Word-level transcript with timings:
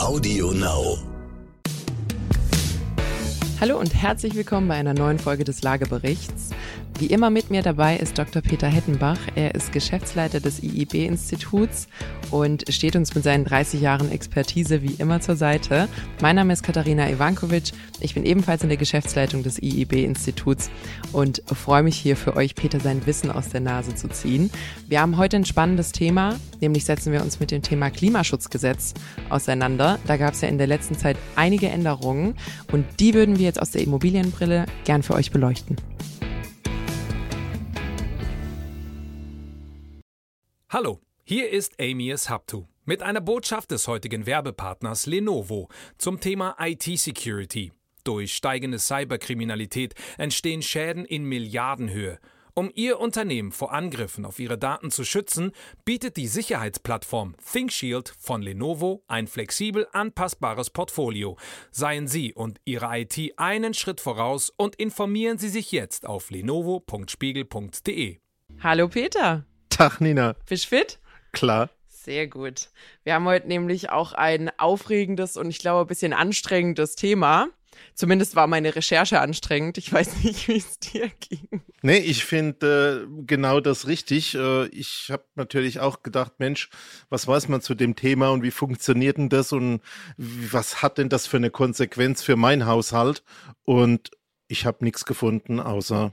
Audio 0.00 0.50
Now. 0.50 1.13
Hallo 3.60 3.78
und 3.78 3.94
herzlich 3.94 4.34
willkommen 4.34 4.66
bei 4.66 4.74
einer 4.74 4.94
neuen 4.94 5.20
Folge 5.20 5.44
des 5.44 5.62
Lageberichts. 5.62 6.50
Wie 6.98 7.06
immer 7.06 7.30
mit 7.30 7.50
mir 7.50 7.62
dabei 7.62 7.96
ist 7.96 8.18
Dr. 8.18 8.42
Peter 8.42 8.68
Hettenbach. 8.68 9.18
Er 9.34 9.54
ist 9.54 9.72
Geschäftsleiter 9.72 10.38
des 10.38 10.62
IIB-Instituts 10.62 11.88
und 12.30 12.64
steht 12.68 12.94
uns 12.94 13.14
mit 13.14 13.24
seinen 13.24 13.44
30 13.44 13.80
Jahren 13.80 14.12
Expertise 14.12 14.82
wie 14.82 14.94
immer 14.98 15.20
zur 15.20 15.34
Seite. 15.34 15.88
Mein 16.20 16.36
Name 16.36 16.52
ist 16.52 16.62
Katharina 16.62 17.08
Ivankovic. 17.10 17.72
Ich 18.00 18.14
bin 18.14 18.24
ebenfalls 18.24 18.62
in 18.62 18.68
der 18.68 18.78
Geschäftsleitung 18.78 19.42
des 19.42 19.60
IIB-Instituts 19.60 20.70
und 21.12 21.42
freue 21.46 21.82
mich 21.82 21.96
hier 21.96 22.16
für 22.16 22.36
euch, 22.36 22.54
Peter, 22.54 22.78
sein 22.78 23.04
Wissen 23.06 23.30
aus 23.30 23.48
der 23.48 23.60
Nase 23.60 23.94
zu 23.94 24.08
ziehen. 24.08 24.50
Wir 24.88 25.00
haben 25.00 25.16
heute 25.16 25.36
ein 25.36 25.44
spannendes 25.44 25.90
Thema, 25.90 26.36
nämlich 26.60 26.84
setzen 26.84 27.12
wir 27.12 27.22
uns 27.22 27.40
mit 27.40 27.50
dem 27.50 27.62
Thema 27.62 27.90
Klimaschutzgesetz 27.90 28.94
auseinander. 29.30 29.98
Da 30.06 30.16
gab 30.16 30.34
es 30.34 30.42
ja 30.42 30.48
in 30.48 30.58
der 30.58 30.66
letzten 30.68 30.96
Zeit 30.96 31.16
einige 31.34 31.68
Änderungen 31.68 32.34
und 32.70 32.84
die 33.00 33.14
würden 33.14 33.38
wir 33.38 33.44
jetzt 33.54 33.62
aus 33.62 33.70
der 33.70 33.82
Immobilienbrille 33.82 34.66
gern 34.84 35.02
für 35.02 35.14
euch 35.14 35.30
beleuchten. 35.30 35.76
Hallo, 40.68 41.00
hier 41.22 41.50
ist 41.50 41.80
Amias 41.80 42.28
Haptu 42.28 42.64
mit 42.84 43.02
einer 43.02 43.20
Botschaft 43.20 43.70
des 43.70 43.86
heutigen 43.86 44.26
Werbepartners 44.26 45.06
Lenovo 45.06 45.68
zum 45.98 46.20
Thema 46.20 46.56
IT-Security. 46.58 47.72
Durch 48.02 48.34
steigende 48.34 48.78
Cyberkriminalität 48.78 49.94
entstehen 50.18 50.60
Schäden 50.60 51.04
in 51.04 51.24
Milliardenhöhe. 51.24 52.18
Um 52.56 52.70
Ihr 52.72 53.00
Unternehmen 53.00 53.50
vor 53.50 53.72
Angriffen 53.72 54.24
auf 54.24 54.38
Ihre 54.38 54.56
Daten 54.56 54.92
zu 54.92 55.04
schützen, 55.04 55.50
bietet 55.84 56.16
die 56.16 56.28
Sicherheitsplattform 56.28 57.34
ThinkShield 57.52 58.14
von 58.16 58.42
Lenovo 58.42 59.02
ein 59.08 59.26
flexibel 59.26 59.88
anpassbares 59.92 60.70
Portfolio. 60.70 61.36
Seien 61.72 62.06
Sie 62.06 62.32
und 62.32 62.60
Ihre 62.64 62.96
IT 62.96 63.18
einen 63.38 63.74
Schritt 63.74 64.00
voraus 64.00 64.52
und 64.56 64.76
informieren 64.76 65.36
Sie 65.36 65.48
sich 65.48 65.72
jetzt 65.72 66.06
auf 66.06 66.30
lenovo.spiegel.de. 66.30 68.18
Hallo 68.62 68.86
Peter. 68.86 69.44
Tag, 69.68 70.00
Nina. 70.00 70.36
Bist 70.48 70.66
du 70.66 70.76
fit? 70.76 71.00
Klar. 71.32 71.70
Sehr 71.88 72.28
gut. 72.28 72.68
Wir 73.02 73.14
haben 73.14 73.24
heute 73.24 73.48
nämlich 73.48 73.90
auch 73.90 74.12
ein 74.12 74.56
aufregendes 74.60 75.36
und 75.36 75.50
ich 75.50 75.58
glaube 75.58 75.80
ein 75.80 75.88
bisschen 75.88 76.12
anstrengendes 76.12 76.94
Thema. 76.94 77.48
Zumindest 77.94 78.36
war 78.36 78.46
meine 78.46 78.74
Recherche 78.74 79.20
anstrengend. 79.20 79.78
Ich 79.78 79.92
weiß 79.92 80.24
nicht, 80.24 80.48
wie 80.48 80.56
es 80.56 80.78
dir 80.78 81.10
ging. 81.20 81.62
Nee, 81.82 81.98
ich 81.98 82.24
finde 82.24 83.06
äh, 83.08 83.22
genau 83.26 83.60
das 83.60 83.86
richtig. 83.86 84.34
Äh, 84.34 84.66
ich 84.68 85.08
habe 85.10 85.24
natürlich 85.34 85.80
auch 85.80 86.02
gedacht, 86.02 86.34
Mensch, 86.38 86.70
was 87.08 87.26
weiß 87.26 87.48
man 87.48 87.60
zu 87.60 87.74
dem 87.74 87.94
Thema 87.96 88.30
und 88.30 88.42
wie 88.42 88.50
funktioniert 88.50 89.18
denn 89.18 89.28
das 89.28 89.52
und 89.52 89.80
was 90.16 90.82
hat 90.82 90.98
denn 90.98 91.08
das 91.08 91.26
für 91.26 91.36
eine 91.36 91.50
Konsequenz 91.50 92.22
für 92.22 92.36
meinen 92.36 92.66
Haushalt? 92.66 93.22
Und 93.64 94.10
ich 94.48 94.66
habe 94.66 94.84
nichts 94.84 95.04
gefunden 95.04 95.60
außer 95.60 96.12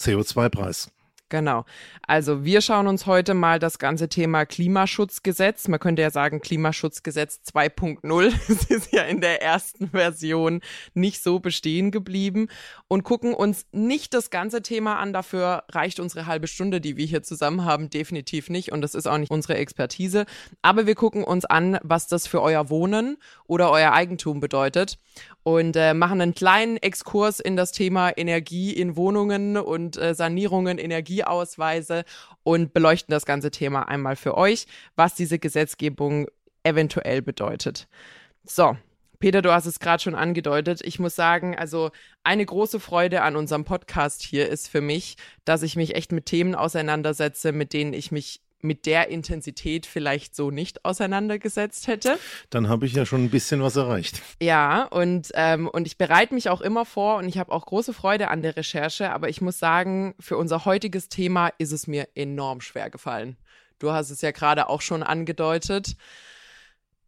CO2-Preis. 0.00 0.90
Genau. 1.34 1.64
Also 2.06 2.44
wir 2.44 2.60
schauen 2.60 2.86
uns 2.86 3.06
heute 3.06 3.34
mal 3.34 3.58
das 3.58 3.80
ganze 3.80 4.08
Thema 4.08 4.46
Klimaschutzgesetz. 4.46 5.66
Man 5.66 5.80
könnte 5.80 6.00
ja 6.00 6.12
sagen 6.12 6.40
Klimaschutzgesetz 6.40 7.40
2.0. 7.52 8.32
Es 8.48 8.70
ist 8.70 8.92
ja 8.92 9.02
in 9.02 9.20
der 9.20 9.42
ersten 9.42 9.88
Version 9.90 10.60
nicht 10.94 11.24
so 11.24 11.40
bestehen 11.40 11.90
geblieben 11.90 12.46
und 12.86 13.02
gucken 13.02 13.34
uns 13.34 13.66
nicht 13.72 14.14
das 14.14 14.30
ganze 14.30 14.62
Thema 14.62 15.00
an. 15.00 15.12
Dafür 15.12 15.64
reicht 15.72 15.98
unsere 15.98 16.26
halbe 16.26 16.46
Stunde, 16.46 16.80
die 16.80 16.96
wir 16.96 17.04
hier 17.04 17.24
zusammen 17.24 17.64
haben, 17.64 17.90
definitiv 17.90 18.48
nicht. 18.48 18.70
Und 18.70 18.80
das 18.80 18.94
ist 18.94 19.08
auch 19.08 19.18
nicht 19.18 19.32
unsere 19.32 19.56
Expertise. 19.56 20.26
Aber 20.62 20.86
wir 20.86 20.94
gucken 20.94 21.24
uns 21.24 21.44
an, 21.44 21.80
was 21.82 22.06
das 22.06 22.28
für 22.28 22.42
euer 22.42 22.70
Wohnen 22.70 23.16
oder 23.48 23.72
euer 23.72 23.92
Eigentum 23.92 24.38
bedeutet 24.38 24.98
und 25.44 25.76
äh, 25.76 25.94
machen 25.94 26.20
einen 26.20 26.34
kleinen 26.34 26.78
Exkurs 26.78 27.38
in 27.38 27.54
das 27.54 27.70
Thema 27.70 28.10
Energie 28.16 28.72
in 28.72 28.96
Wohnungen 28.96 29.56
und 29.56 29.96
äh, 29.96 30.14
Sanierungen, 30.14 30.78
Energieausweise 30.78 32.04
und 32.42 32.72
beleuchten 32.72 33.12
das 33.12 33.26
ganze 33.26 33.50
Thema 33.50 33.88
einmal 33.88 34.16
für 34.16 34.36
euch, 34.36 34.66
was 34.96 35.14
diese 35.14 35.38
Gesetzgebung 35.38 36.26
eventuell 36.64 37.22
bedeutet. 37.22 37.86
So, 38.42 38.76
Peter, 39.18 39.42
du 39.42 39.52
hast 39.52 39.66
es 39.66 39.80
gerade 39.80 40.02
schon 40.02 40.14
angedeutet. 40.14 40.80
Ich 40.82 40.98
muss 40.98 41.14
sagen, 41.14 41.56
also 41.56 41.90
eine 42.24 42.44
große 42.44 42.80
Freude 42.80 43.22
an 43.22 43.36
unserem 43.36 43.64
Podcast 43.64 44.22
hier 44.22 44.48
ist 44.48 44.68
für 44.68 44.80
mich, 44.80 45.16
dass 45.44 45.62
ich 45.62 45.76
mich 45.76 45.94
echt 45.94 46.10
mit 46.10 46.26
Themen 46.26 46.54
auseinandersetze, 46.54 47.52
mit 47.52 47.72
denen 47.72 47.92
ich 47.92 48.12
mich 48.12 48.40
mit 48.64 48.86
der 48.86 49.08
Intensität 49.08 49.86
vielleicht 49.86 50.34
so 50.34 50.50
nicht 50.50 50.84
auseinandergesetzt 50.84 51.86
hätte. 51.86 52.18
Dann 52.50 52.68
habe 52.68 52.86
ich 52.86 52.94
ja 52.94 53.06
schon 53.06 53.24
ein 53.24 53.30
bisschen 53.30 53.62
was 53.62 53.76
erreicht. 53.76 54.22
Ja, 54.40 54.84
und, 54.84 55.30
ähm, 55.34 55.68
und 55.68 55.86
ich 55.86 55.98
bereite 55.98 56.34
mich 56.34 56.48
auch 56.48 56.60
immer 56.60 56.84
vor 56.84 57.18
und 57.18 57.28
ich 57.28 57.38
habe 57.38 57.52
auch 57.52 57.66
große 57.66 57.92
Freude 57.92 58.28
an 58.28 58.42
der 58.42 58.56
Recherche, 58.56 59.10
aber 59.12 59.28
ich 59.28 59.40
muss 59.40 59.58
sagen, 59.58 60.14
für 60.18 60.36
unser 60.36 60.64
heutiges 60.64 61.08
Thema 61.08 61.50
ist 61.58 61.72
es 61.72 61.86
mir 61.86 62.08
enorm 62.14 62.60
schwer 62.60 62.90
gefallen. 62.90 63.36
Du 63.78 63.92
hast 63.92 64.10
es 64.10 64.22
ja 64.22 64.30
gerade 64.30 64.68
auch 64.68 64.80
schon 64.80 65.02
angedeutet. 65.02 65.96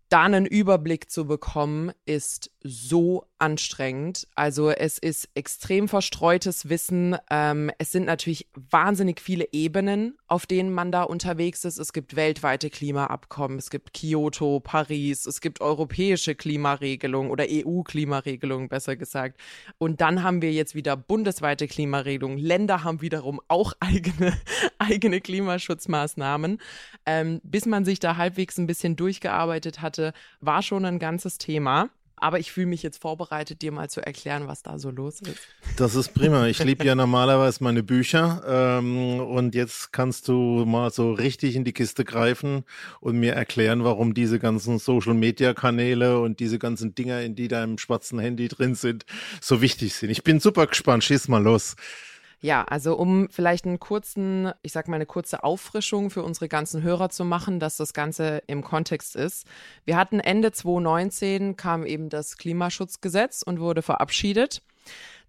Da 0.08 0.22
einen 0.22 0.46
Überblick 0.46 1.10
zu 1.10 1.26
bekommen, 1.26 1.90
ist 2.04 2.50
so 2.66 3.26
anstrengend. 3.38 4.26
Also 4.34 4.70
es 4.70 4.98
ist 4.98 5.28
extrem 5.34 5.88
verstreutes 5.88 6.68
Wissen. 6.68 7.16
Ähm, 7.30 7.70
es 7.78 7.92
sind 7.92 8.06
natürlich 8.06 8.48
wahnsinnig 8.54 9.20
viele 9.20 9.48
Ebenen, 9.52 10.16
auf 10.26 10.46
denen 10.46 10.72
man 10.72 10.90
da 10.90 11.02
unterwegs 11.02 11.64
ist. 11.64 11.78
Es 11.78 11.92
gibt 11.92 12.16
weltweite 12.16 12.70
Klimaabkommen, 12.70 13.58
es 13.58 13.70
gibt 13.70 13.92
Kyoto, 13.92 14.60
Paris, 14.60 15.26
es 15.26 15.40
gibt 15.40 15.60
europäische 15.60 16.34
Klimaregelungen 16.34 17.30
oder 17.30 17.44
EU-Klimaregelungen, 17.48 18.68
besser 18.68 18.96
gesagt. 18.96 19.38
Und 19.78 20.00
dann 20.00 20.22
haben 20.22 20.40
wir 20.40 20.52
jetzt 20.52 20.74
wieder 20.74 20.96
bundesweite 20.96 21.68
Klimaregelungen. 21.68 22.38
Länder 22.38 22.84
haben 22.84 23.02
wiederum 23.02 23.40
auch 23.48 23.74
eigene, 23.80 24.36
eigene 24.78 25.20
Klimaschutzmaßnahmen. 25.20 26.58
Ähm, 27.04 27.40
bis 27.42 27.66
man 27.66 27.84
sich 27.84 28.00
da 28.00 28.16
halbwegs 28.16 28.58
ein 28.58 28.66
bisschen 28.66 28.96
durchgearbeitet 28.96 29.82
hatte, 29.82 30.12
war 30.40 30.62
schon 30.62 30.84
ein 30.84 30.98
ganzes 30.98 31.38
Thema. 31.38 31.90
Aber 32.18 32.38
ich 32.38 32.50
fühle 32.50 32.66
mich 32.66 32.82
jetzt 32.82 33.00
vorbereitet, 33.00 33.60
dir 33.60 33.72
mal 33.72 33.90
zu 33.90 34.04
erklären, 34.04 34.48
was 34.48 34.62
da 34.62 34.78
so 34.78 34.90
los 34.90 35.20
ist. 35.20 35.38
Das 35.76 35.94
ist 35.94 36.14
prima. 36.14 36.46
Ich 36.46 36.62
liebe 36.64 36.84
ja 36.84 36.94
normalerweise 36.96 37.62
meine 37.62 37.82
Bücher. 37.82 38.42
Ähm, 38.46 39.20
und 39.20 39.54
jetzt 39.54 39.92
kannst 39.92 40.28
du 40.28 40.64
mal 40.64 40.90
so 40.90 41.12
richtig 41.12 41.56
in 41.56 41.64
die 41.64 41.72
Kiste 41.72 42.04
greifen 42.04 42.64
und 43.00 43.18
mir 43.18 43.34
erklären, 43.34 43.84
warum 43.84 44.14
diese 44.14 44.38
ganzen 44.38 44.78
Social-Media-Kanäle 44.78 46.18
und 46.20 46.40
diese 46.40 46.58
ganzen 46.58 46.94
Dinger, 46.94 47.20
in 47.20 47.34
die 47.34 47.48
deinem 47.48 47.76
schwarzen 47.76 48.18
Handy 48.18 48.48
drin 48.48 48.74
sind, 48.74 49.04
so 49.40 49.60
wichtig 49.60 49.94
sind. 49.94 50.10
Ich 50.10 50.22
bin 50.22 50.40
super 50.40 50.66
gespannt. 50.66 51.04
Schieß 51.04 51.28
mal 51.28 51.42
los. 51.42 51.76
Ja, 52.40 52.64
also 52.64 52.96
um 52.96 53.28
vielleicht 53.30 53.64
einen 53.64 53.80
kurzen, 53.80 54.52
ich 54.62 54.72
sag 54.72 54.88
mal 54.88 54.96
eine 54.96 55.06
kurze 55.06 55.42
Auffrischung 55.42 56.10
für 56.10 56.22
unsere 56.22 56.48
ganzen 56.48 56.82
Hörer 56.82 57.08
zu 57.08 57.24
machen, 57.24 57.60
dass 57.60 57.76
das 57.76 57.94
Ganze 57.94 58.42
im 58.46 58.62
Kontext 58.62 59.16
ist. 59.16 59.46
Wir 59.84 59.96
hatten 59.96 60.20
Ende 60.20 60.52
2019 60.52 61.56
kam 61.56 61.86
eben 61.86 62.10
das 62.10 62.36
Klimaschutzgesetz 62.36 63.42
und 63.42 63.58
wurde 63.58 63.80
verabschiedet. 63.80 64.62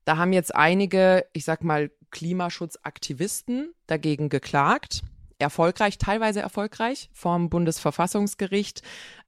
Da 0.04 0.18
haben 0.18 0.34
jetzt 0.34 0.54
einige, 0.54 1.26
ich 1.34 1.46
sag 1.46 1.64
mal, 1.64 1.92
Klimaschutzaktivisten 2.12 3.74
dagegen 3.88 4.30
geklagt. 4.30 5.02
Erfolgreich, 5.40 5.98
teilweise 5.98 6.42
erfolgreich 6.42 7.10
vom 7.14 7.50
Bundesverfassungsgericht. 7.50 8.82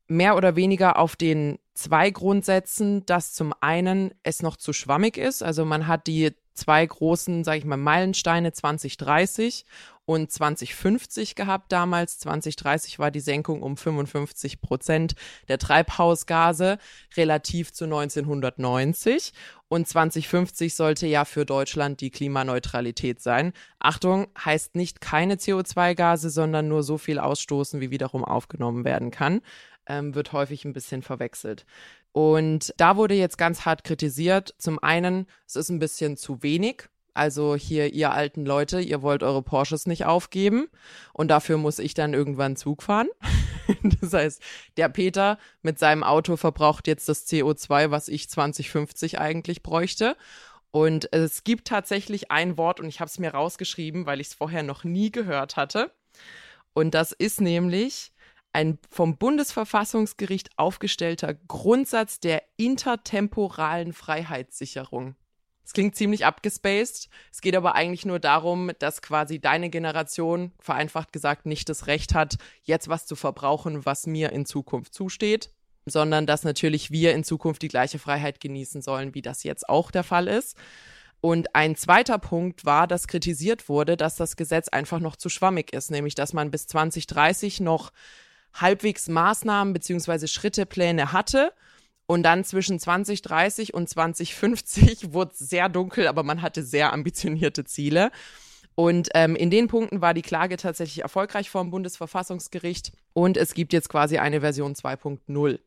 Mehr 0.07 0.35
oder 0.35 0.55
weniger 0.55 0.97
auf 0.97 1.15
den 1.15 1.59
zwei 1.75 2.09
Grundsätzen, 2.09 3.05
dass 3.05 3.33
zum 3.33 3.53
einen 3.61 4.13
es 4.23 4.41
noch 4.41 4.57
zu 4.57 4.73
schwammig 4.73 5.17
ist. 5.17 5.43
Also 5.43 5.65
man 5.65 5.87
hat 5.87 6.07
die 6.07 6.33
zwei 6.59 6.85
großen, 6.85 7.43
sage 7.43 7.59
ich 7.59 7.65
mal, 7.65 7.77
Meilensteine 7.77 8.51
2030 8.51 9.65
und 10.05 10.31
2050 10.31 11.35
gehabt 11.35 11.71
damals. 11.71 12.17
2030 12.19 12.97
war 12.97 13.11
die 13.11 13.19
Senkung 13.19 13.61
um 13.61 13.77
55 13.77 14.59
Prozent 14.59 15.13
der 15.47 15.59
Treibhausgase 15.59 16.79
relativ 17.15 17.71
zu 17.71 17.85
1990 17.85 19.33
und 19.67 19.87
2050 19.87 20.73
sollte 20.73 21.05
ja 21.05 21.25
für 21.25 21.45
Deutschland 21.45 22.01
die 22.01 22.09
Klimaneutralität 22.09 23.21
sein. 23.21 23.53
Achtung, 23.77 24.27
heißt 24.43 24.75
nicht 24.75 24.99
keine 24.99 25.35
CO2-Gase, 25.35 26.31
sondern 26.31 26.67
nur 26.67 26.81
so 26.81 26.97
viel 26.97 27.19
ausstoßen, 27.19 27.79
wie 27.79 27.91
wiederum 27.91 28.25
aufgenommen 28.25 28.85
werden 28.85 29.11
kann. 29.11 29.41
Ähm, 29.85 30.15
wird 30.15 30.33
häufig 30.33 30.65
ein 30.65 30.73
bisschen 30.73 31.03
verwechselt. 31.03 31.65
Und 32.11 32.73
da 32.77 32.97
wurde 32.97 33.15
jetzt 33.15 33.37
ganz 33.37 33.65
hart 33.65 33.83
kritisiert. 33.83 34.55
Zum 34.57 34.79
einen, 34.81 35.27
es 35.45 35.55
ist 35.55 35.69
ein 35.69 35.79
bisschen 35.79 36.17
zu 36.17 36.41
wenig. 36.41 36.89
Also 37.13 37.55
hier, 37.55 37.93
ihr 37.93 38.11
alten 38.11 38.45
Leute, 38.45 38.79
ihr 38.79 39.01
wollt 39.01 39.23
eure 39.23 39.41
Porsches 39.41 39.87
nicht 39.87 40.05
aufgeben 40.05 40.69
und 41.11 41.27
dafür 41.27 41.57
muss 41.57 41.79
ich 41.79 41.93
dann 41.93 42.13
irgendwann 42.13 42.55
Zug 42.55 42.83
fahren. 42.83 43.09
das 44.01 44.13
heißt, 44.13 44.41
der 44.77 44.89
Peter 44.89 45.37
mit 45.61 45.79
seinem 45.79 46.03
Auto 46.03 46.37
verbraucht 46.37 46.87
jetzt 46.87 47.09
das 47.09 47.27
CO2, 47.27 47.91
was 47.91 48.07
ich 48.07 48.29
2050 48.29 49.19
eigentlich 49.19 49.63
bräuchte. 49.63 50.15
Und 50.71 51.11
es 51.11 51.43
gibt 51.43 51.67
tatsächlich 51.67 52.31
ein 52.31 52.57
Wort 52.57 52.79
und 52.79 52.87
ich 52.87 52.99
habe 52.99 53.09
es 53.09 53.19
mir 53.19 53.31
rausgeschrieben, 53.31 54.05
weil 54.05 54.21
ich 54.21 54.27
es 54.27 54.33
vorher 54.35 54.63
noch 54.63 54.83
nie 54.83 55.11
gehört 55.11 55.57
hatte. 55.57 55.91
Und 56.73 56.93
das 56.93 57.11
ist 57.11 57.41
nämlich 57.41 58.13
ein 58.53 58.79
vom 58.89 59.17
Bundesverfassungsgericht 59.17 60.49
aufgestellter 60.57 61.33
Grundsatz 61.33 62.19
der 62.19 62.43
intertemporalen 62.57 63.93
Freiheitssicherung. 63.93 65.15
Es 65.69 65.73
klingt 65.73 65.95
ziemlich 65.95 66.25
abgespaced. 66.25 67.09
Es 67.31 67.41
geht 67.41 67.55
aber 67.55 67.75
eigentlich 67.75 68.03
nur 68.03 68.17
darum, 68.17 68.71
dass 68.79 69.03
quasi 69.03 69.39
deine 69.39 69.69
Generation, 69.69 70.51
vereinfacht 70.59 71.13
gesagt, 71.13 71.45
nicht 71.45 71.69
das 71.69 71.85
Recht 71.85 72.15
hat, 72.15 72.37
jetzt 72.63 72.87
was 72.87 73.05
zu 73.05 73.15
verbrauchen, 73.15 73.85
was 73.85 74.07
mir 74.07 74.31
in 74.31 74.47
Zukunft 74.47 74.95
zusteht, 74.95 75.51
sondern 75.85 76.25
dass 76.25 76.43
natürlich 76.43 76.89
wir 76.89 77.13
in 77.13 77.23
Zukunft 77.23 77.61
die 77.61 77.67
gleiche 77.67 77.99
Freiheit 77.99 78.39
genießen 78.41 78.81
sollen, 78.81 79.13
wie 79.13 79.21
das 79.21 79.43
jetzt 79.43 79.69
auch 79.69 79.91
der 79.91 80.03
Fall 80.03 80.27
ist. 80.27 80.57
Und 81.21 81.53
ein 81.53 81.75
zweiter 81.75 82.17
Punkt 82.17 82.65
war, 82.65 82.87
dass 82.87 83.07
kritisiert 83.07 83.69
wurde, 83.69 83.95
dass 83.95 84.15
das 84.15 84.37
Gesetz 84.37 84.69
einfach 84.69 84.99
noch 84.99 85.17
zu 85.17 85.29
schwammig 85.29 85.71
ist, 85.71 85.91
nämlich 85.91 86.15
dass 86.15 86.33
man 86.33 86.49
bis 86.49 86.65
2030 86.65 87.59
noch 87.59 87.91
halbwegs 88.53 89.07
Maßnahmen 89.07 89.73
beziehungsweise 89.73 90.27
Schrittepläne 90.27 91.11
hatte. 91.11 91.53
Und 92.05 92.23
dann 92.23 92.43
zwischen 92.43 92.79
2030 92.79 93.73
und 93.73 93.87
2050 93.87 95.13
wurde 95.13 95.31
es 95.33 95.39
sehr 95.39 95.69
dunkel, 95.69 96.07
aber 96.07 96.23
man 96.23 96.41
hatte 96.41 96.63
sehr 96.63 96.91
ambitionierte 96.91 97.65
Ziele. 97.65 98.11
Und 98.73 99.09
ähm, 99.13 99.35
in 99.35 99.49
den 99.51 99.67
Punkten 99.67 100.01
war 100.01 100.13
die 100.13 100.21
Klage 100.21 100.57
tatsächlich 100.57 101.03
erfolgreich 101.03 101.49
vor 101.49 101.61
dem 101.61 101.69
Bundesverfassungsgericht. 101.69 102.93
Und 103.13 103.37
es 103.37 103.53
gibt 103.53 103.73
jetzt 103.73 103.89
quasi 103.89 104.17
eine 104.17 104.39
Version 104.39 104.73
2.0 104.73 105.59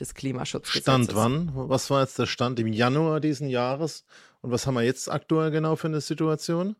des 0.00 0.14
Klimaschutzgesetzes. 0.14 0.82
Stand 0.82 1.14
wann? 1.14 1.52
Was 1.54 1.90
war 1.90 2.00
jetzt 2.00 2.18
der 2.18 2.26
Stand 2.26 2.58
im 2.58 2.72
Januar 2.72 3.20
diesen 3.20 3.48
Jahres? 3.48 4.04
Und 4.40 4.50
was 4.50 4.66
haben 4.66 4.74
wir 4.74 4.82
jetzt 4.82 5.10
aktuell 5.10 5.50
genau 5.50 5.76
für 5.76 5.88
eine 5.88 6.00
Situation? 6.00 6.76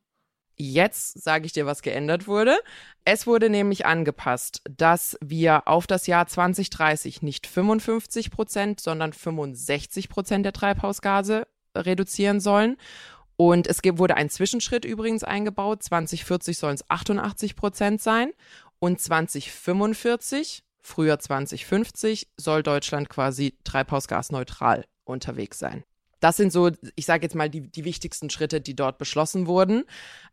Jetzt 0.59 1.23
sage 1.23 1.45
ich 1.45 1.53
dir, 1.53 1.67
was 1.67 1.83
geändert 1.83 2.27
wurde. 2.27 2.59
Es 3.05 3.27
wurde 3.27 3.51
nämlich 3.51 3.85
angepasst, 3.85 4.63
dass 4.65 5.19
wir 5.23 5.69
auf 5.69 5.87
das 5.87 6.07
Jahr 6.07 6.27
2030 6.27 7.21
nicht 7.21 7.47
55 7.47 8.31
Prozent, 8.31 8.81
sondern 8.81 9.13
65 9.13 10.09
Prozent 10.09 10.47
der 10.47 10.55
Treibhausgase 10.55 11.47
reduzieren 11.77 12.41
sollen. 12.41 12.79
Und 13.37 13.67
es 13.67 13.81
wurde 13.85 14.17
ein 14.17 14.31
Zwischenschritt 14.31 14.87
übrigens 14.87 15.25
eingebaut. 15.25 15.83
2040 15.83 16.57
sollen 16.57 16.77
es 16.77 16.89
88 16.89 17.55
Prozent 17.55 18.01
sein. 18.01 18.33
Und 18.79 18.99
2045, 19.01 20.65
früher 20.81 21.19
2050, 21.19 22.29
soll 22.39 22.63
Deutschland 22.63 23.11
quasi 23.11 23.55
treibhausgasneutral 23.65 24.87
unterwegs 25.05 25.59
sein. 25.59 25.85
Das 26.21 26.37
sind 26.37 26.53
so, 26.53 26.71
ich 26.95 27.07
sage 27.07 27.25
jetzt 27.25 27.35
mal, 27.35 27.51
die, 27.51 27.71
die 27.71 27.85
wichtigsten 27.85 28.31
Schritte, 28.31 28.61
die 28.61 28.75
dort 28.75 28.99
beschlossen 28.99 29.47
wurden. 29.47 29.85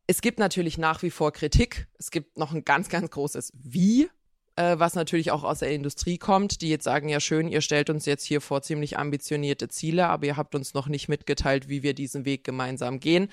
Es 0.08 0.22
gibt 0.22 0.40
natürlich 0.40 0.78
nach 0.78 1.02
wie 1.04 1.12
vor 1.12 1.32
Kritik. 1.32 1.88
Es 1.98 2.12
gibt 2.12 2.38
noch 2.38 2.54
ein 2.54 2.64
ganz, 2.64 2.90
ganz 2.90 3.10
großes 3.10 3.52
Wie, 3.56 4.10
äh, 4.56 4.78
was 4.80 4.96
natürlich 4.96 5.32
auch 5.32 5.44
aus 5.44 5.60
der 5.60 5.72
Industrie 5.72 6.18
kommt, 6.18 6.62
die 6.62 6.70
jetzt 6.70 6.84
sagen, 6.84 7.10
ja 7.10 7.20
schön, 7.20 7.48
ihr 7.48 7.62
stellt 7.62 7.90
uns 7.90 8.06
jetzt 8.06 8.24
hier 8.24 8.40
vor 8.40 8.62
ziemlich 8.62 8.98
ambitionierte 8.98 9.68
Ziele, 9.68 10.08
aber 10.08 10.26
ihr 10.26 10.38
habt 10.38 10.56
uns 10.56 10.74
noch 10.74 10.88
nicht 10.88 11.10
mitgeteilt, 11.10 11.70
wie 11.70 11.84
wir 11.84 11.94
diesen 11.94 12.26
Weg 12.26 12.44
gemeinsam 12.44 13.00
gehen. 13.00 13.30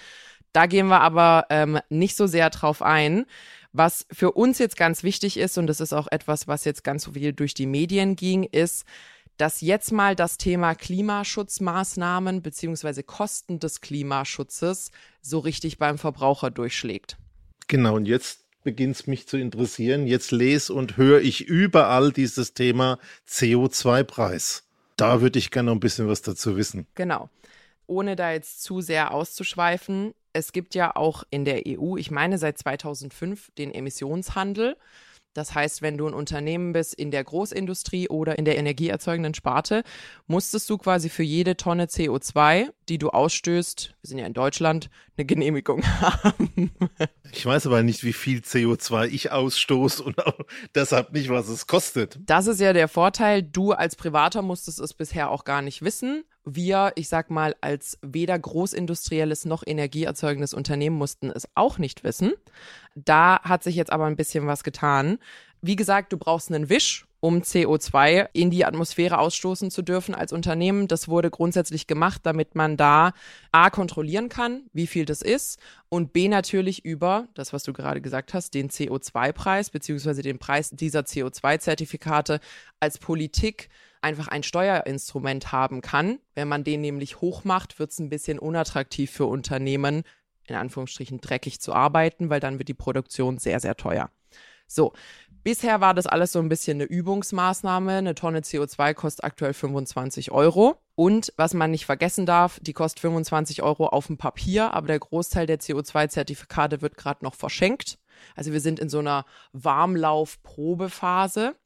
Da 0.53 0.67
gehen 0.67 0.89
wir 0.89 1.01
aber 1.01 1.47
ähm, 1.51 1.79
nicht 1.91 2.17
so 2.17 2.27
sehr 2.27 2.51
drauf 2.51 2.83
ein. 2.83 3.27
Was 3.73 4.07
für 4.11 4.33
uns 4.33 4.59
jetzt 4.59 4.77
ganz 4.77 5.05
wichtig 5.05 5.37
ist, 5.37 5.57
und 5.59 5.69
das 5.69 5.81
ist 5.81 5.93
auch 5.93 6.09
etwas, 6.11 6.49
was 6.49 6.65
jetzt 6.65 6.83
ganz 6.83 7.07
viel 7.07 7.33
durch 7.33 7.55
die 7.55 7.67
Medien 7.67 8.17
ging, 8.17 8.43
ist, 8.43 8.85
dass 9.41 9.63
jetzt 9.63 9.91
mal 9.91 10.15
das 10.15 10.37
Thema 10.37 10.75
Klimaschutzmaßnahmen 10.75 12.43
beziehungsweise 12.43 13.03
Kosten 13.03 13.59
des 13.59 13.81
Klimaschutzes 13.81 14.91
so 15.23 15.39
richtig 15.39 15.79
beim 15.79 15.97
Verbraucher 15.97 16.51
durchschlägt. 16.51 17.17
Genau, 17.67 17.97
und 17.97 18.07
jetzt 18.07 18.41
beginnt 18.65 18.97
es 18.97 19.07
mich 19.07 19.27
zu 19.27 19.39
interessieren. 19.39 20.07
Jetzt 20.07 20.31
lese 20.31 20.75
und 20.75 20.99
höre 20.99 21.23
ich 21.23 21.47
überall 21.47 22.13
dieses 22.13 22.53
Thema 22.53 22.99
CO2-Preis. 23.27 24.65
Da 24.97 25.23
würde 25.23 25.39
ich 25.39 25.51
gerne 25.51 25.69
noch 25.69 25.77
ein 25.77 25.81
bisschen 25.81 26.07
was 26.07 26.21
dazu 26.21 26.59
wissen. 26.59 26.87
Genau. 26.95 27.31
Ohne 27.87 28.17
da 28.17 28.33
jetzt 28.33 28.63
zu 28.63 28.83
sehr 28.83 29.15
auszuschweifen, 29.15 30.13
es 30.35 30.53
gibt 30.53 30.75
ja 30.75 30.95
auch 30.95 31.25
in 31.31 31.47
der 31.47 31.63
EU, 31.67 31.97
ich 31.97 32.11
meine 32.11 32.37
seit 32.37 32.59
2005, 32.59 33.51
den 33.57 33.73
Emissionshandel. 33.73 34.77
Das 35.33 35.55
heißt, 35.55 35.81
wenn 35.81 35.97
du 35.97 36.09
ein 36.09 36.15
Unternehmen 36.15 36.73
bist 36.73 36.95
in 36.95 37.13
der 37.13 37.23
Großindustrie 37.23 38.09
oder 38.09 38.37
in 38.37 38.45
der 38.45 38.59
energieerzeugenden 38.59 39.35
Sparte, 39.35 39.85
musstest 40.27 40.69
du 40.69 40.77
quasi 40.77 41.09
für 41.09 41.23
jede 41.23 41.57
Tonne 41.57 41.87
CO2, 41.87 42.71
die 42.89 42.99
du 42.99 43.11
ausstößt, 43.11 43.95
wir 44.01 44.09
sind 44.09 44.19
ja 44.19 44.27
in 44.27 44.33
Deutschland, 44.33 44.91
eine 45.17 45.27
Genehmigung 45.27 45.85
haben. 46.01 46.73
Ich 47.31 47.47
weiß 47.47 47.67
aber 47.67 47.85
nicht, 47.85 48.03
wie 48.03 48.13
viel 48.13 48.41
CO2 48.41 49.07
ich 49.07 49.31
ausstoße 49.31 50.03
und 50.03 50.17
deshalb 50.75 51.13
nicht, 51.13 51.29
was 51.29 51.49
es 51.49 51.69
kostet. 51.69 52.19
Das 52.27 52.49
ist 52.49 52.61
ja 52.61 52.73
der 52.73 52.89
Vorteil. 52.89 53.45
Du 53.45 53.71
als 53.71 53.95
Privater 53.95 54.43
musstest 54.43 54.81
es 54.81 54.95
bisher 54.95 55.31
auch 55.31 55.45
gar 55.45 55.63
nicht 55.63 55.83
wissen. 55.83 56.25
Wir, 56.53 56.93
ich 56.97 57.09
sag 57.09 57.31
mal, 57.31 57.55
als 57.61 57.99
weder 58.03 58.39
großindustrielles 58.39 59.45
noch 59.45 59.63
energieerzeugendes 59.65 60.53
Unternehmen 60.53 60.97
mussten 60.97 61.31
es 61.31 61.49
auch 61.55 61.79
nicht 61.79 62.03
wissen. 62.03 62.33
Da 62.97 63.41
hat 63.43 63.63
sich 63.63 63.77
jetzt 63.77 63.93
aber 63.93 64.07
ein 64.07 64.17
bisschen 64.17 64.47
was 64.49 64.65
getan. 64.65 65.19
Wie 65.63 65.77
gesagt, 65.77 66.13
du 66.13 66.17
brauchst 66.17 66.51
einen 66.51 66.69
Wisch, 66.69 67.07
um 67.21 67.43
CO2 67.43 68.31
in 68.33 68.51
die 68.51 68.65
Atmosphäre 68.65 69.19
ausstoßen 69.19 69.71
zu 69.71 69.83
dürfen 69.83 70.15
als 70.15 70.33
Unternehmen. 70.33 70.89
Das 70.89 71.07
wurde 71.07 71.31
grundsätzlich 71.31 71.87
gemacht, 71.87 72.23
damit 72.25 72.55
man 72.55 72.77
da 72.77 73.13
A 73.53 73.71
kontrollieren 73.71 74.29
kann, 74.29 74.63
wie 74.73 74.87
viel 74.87 75.05
das 75.05 75.23
ist 75.23 75.61
und 75.89 76.13
B 76.13 76.29
natürlich 76.29 76.85
über 76.85 77.29
das, 77.35 77.53
was 77.53 77.63
du 77.63 77.73
gerade 77.73 78.01
gesagt 78.01 78.35
hast, 78.35 78.55
den 78.55 78.71
CO2-Preis 78.71 79.71
beziehungsweise 79.71 80.23
den 80.23 80.39
Preis 80.39 80.71
dieser 80.71 81.01
CO2-Zertifikate 81.01 82.41
als 82.81 82.99
Politik 82.99 83.69
einfach 84.03 84.29
ein 84.29 84.43
Steuerinstrument 84.43 85.53
haben 85.53 85.81
kann. 85.81 86.19
Wenn 86.35 86.49
man 86.49 86.65
den 86.65 86.81
nämlich 86.81 87.21
hoch 87.21 87.45
macht, 87.45 87.79
wird 87.79 87.91
es 87.93 87.99
ein 87.99 88.09
bisschen 88.09 88.39
unattraktiv 88.39 89.11
für 89.11 89.27
Unternehmen, 89.27 90.03
in 90.45 90.55
Anführungsstrichen 90.55 91.21
dreckig 91.21 91.61
zu 91.61 91.73
arbeiten, 91.73 92.31
weil 92.31 92.41
dann 92.41 92.59
wird 92.59 92.69
die 92.69 92.75
Produktion 92.75 93.39
sehr, 93.39 93.61
sehr 93.61 93.77
teuer. 93.77 94.11
So, 94.67 94.93
bisher 95.43 95.81
war 95.81 95.95
das 95.95 96.07
alles 96.07 96.33
so 96.33 96.39
ein 96.39 96.49
bisschen 96.49 96.77
eine 96.77 96.85
Übungsmaßnahme. 96.85 97.93
Eine 97.93 98.15
Tonne 98.15 98.41
CO2 98.41 98.95
kostet 98.95 99.25
aktuell 99.25 99.53
25 99.53 100.31
Euro. 100.31 100.77
Und 100.95 101.33
was 101.37 101.55
man 101.55 101.71
nicht 101.71 101.87
vergessen 101.87 102.27
darf, 102.27 102.61
die 102.61 102.73
kostet 102.73 103.01
25 103.01 103.63
Euro 103.63 103.87
auf 103.87 104.07
dem 104.07 104.17
Papier, 104.17 104.75
aber 104.75 104.87
der 104.87 104.99
Großteil 104.99 105.47
der 105.47 105.59
CO2-Zertifikate 105.59 106.83
wird 106.83 106.97
gerade 106.97 107.25
noch 107.25 107.35
verschenkt. 107.35 107.99
Also 108.37 108.53
wir 108.53 108.61
sind 108.61 108.79
in 108.79 108.89
so 108.89 108.99
einer 108.99 109.25
Warmlauf-Probephase. 109.53 111.57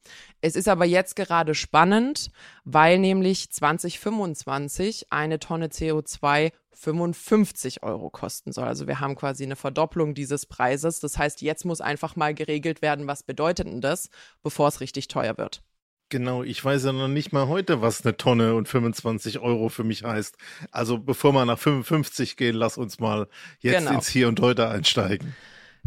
Es 0.41 0.55
ist 0.55 0.67
aber 0.67 0.85
jetzt 0.85 1.15
gerade 1.15 1.55
spannend, 1.55 2.31
weil 2.63 2.99
nämlich 2.99 3.51
2025 3.51 5.07
eine 5.11 5.39
Tonne 5.39 5.67
CO2 5.67 6.51
55 6.75 7.83
Euro 7.83 8.09
kosten 8.09 8.51
soll. 8.51 8.65
Also 8.65 8.87
wir 8.87 8.99
haben 8.99 9.15
quasi 9.15 9.43
eine 9.43 9.55
Verdopplung 9.55 10.13
dieses 10.13 10.45
Preises. 10.45 10.99
Das 10.99 11.17
heißt, 11.17 11.41
jetzt 11.41 11.65
muss 11.65 11.81
einfach 11.81 12.15
mal 12.15 12.33
geregelt 12.33 12.81
werden, 12.81 13.07
was 13.07 13.23
bedeutet 13.23 13.67
denn 13.67 13.81
das, 13.81 14.09
bevor 14.43 14.67
es 14.67 14.81
richtig 14.81 15.07
teuer 15.07 15.37
wird. 15.37 15.63
Genau, 16.09 16.43
ich 16.43 16.63
weiß 16.63 16.85
ja 16.85 16.91
noch 16.91 17.07
nicht 17.07 17.33
mal 17.33 17.47
heute, 17.47 17.81
was 17.81 18.05
eine 18.05 18.15
Tonne 18.15 18.53
und 18.53 18.67
25 18.67 19.39
Euro 19.39 19.69
für 19.69 19.83
mich 19.83 20.03
heißt. 20.03 20.37
Also 20.69 20.99
bevor 20.99 21.33
wir 21.33 21.45
nach 21.45 21.57
55 21.57 22.37
gehen, 22.37 22.55
lass 22.55 22.77
uns 22.77 22.99
mal 22.99 23.27
jetzt 23.59 23.79
genau. 23.79 23.95
ins 23.95 24.07
Hier 24.07 24.27
und 24.27 24.39
Heute 24.39 24.69
einsteigen. 24.69 25.35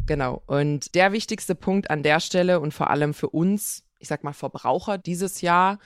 Genau. 0.07 0.43
Und 0.47 0.95
der 0.95 1.13
wichtigste 1.13 1.55
Punkt 1.55 1.91
an 1.91 2.03
der 2.03 2.21
Stelle 2.21 2.61
und 2.61 2.73
vor 2.73 2.91
allem 2.91 3.15
für 3.15 3.29
uns, 3.29 3.85
ich 3.99 4.09
sag 4.09 4.25
mal 4.25 4.33
Verbraucher 4.33 4.99
dieses 4.99 5.41
Jahr, 5.41 5.79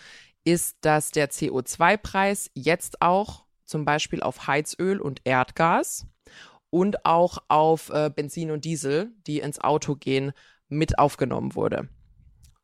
ist, 0.45 0.76
dass 0.81 1.11
der 1.11 1.31
CO2-Preis 1.31 2.50
jetzt 2.54 3.02
auch 3.02 3.45
zum 3.64 3.85
Beispiel 3.85 4.23
auf 4.23 4.47
Heizöl 4.47 5.00
und 5.00 5.21
Erdgas 5.25 6.07
und 6.71 7.04
auch 7.04 7.38
auf 7.49 7.90
äh, 7.90 8.11
Benzin 8.14 8.50
und 8.50 8.64
Diesel, 8.64 9.12
die 9.26 9.40
ins 9.40 9.61
Auto 9.61 9.95
gehen, 9.95 10.33
mit 10.69 10.99
aufgenommen 10.99 11.54
wurde. 11.54 11.88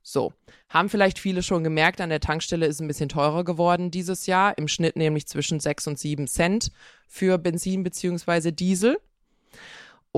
So, 0.03 0.33
haben 0.71 0.89
vielleicht 0.89 1.19
viele 1.19 1.43
schon 1.43 1.63
gemerkt, 1.63 2.01
an 2.01 2.09
der 2.09 2.21
Tankstelle 2.21 2.65
ist 2.65 2.81
ein 2.81 2.89
bisschen 2.89 3.11
teurer 3.11 3.45
geworden 3.45 3.91
dieses 3.91 4.25
Jahr, 4.27 4.57
im 4.57 4.67
Schnitt 4.67 4.97
nämlich 4.97 5.27
zwischen 5.27 5.61
6 5.61 5.89
und 5.89 5.99
7 5.99 6.27
Cent 6.27 6.73
für 7.07 7.37
Benzin 7.37 7.83
bzw. 7.83 8.53
Diesel. 8.53 8.99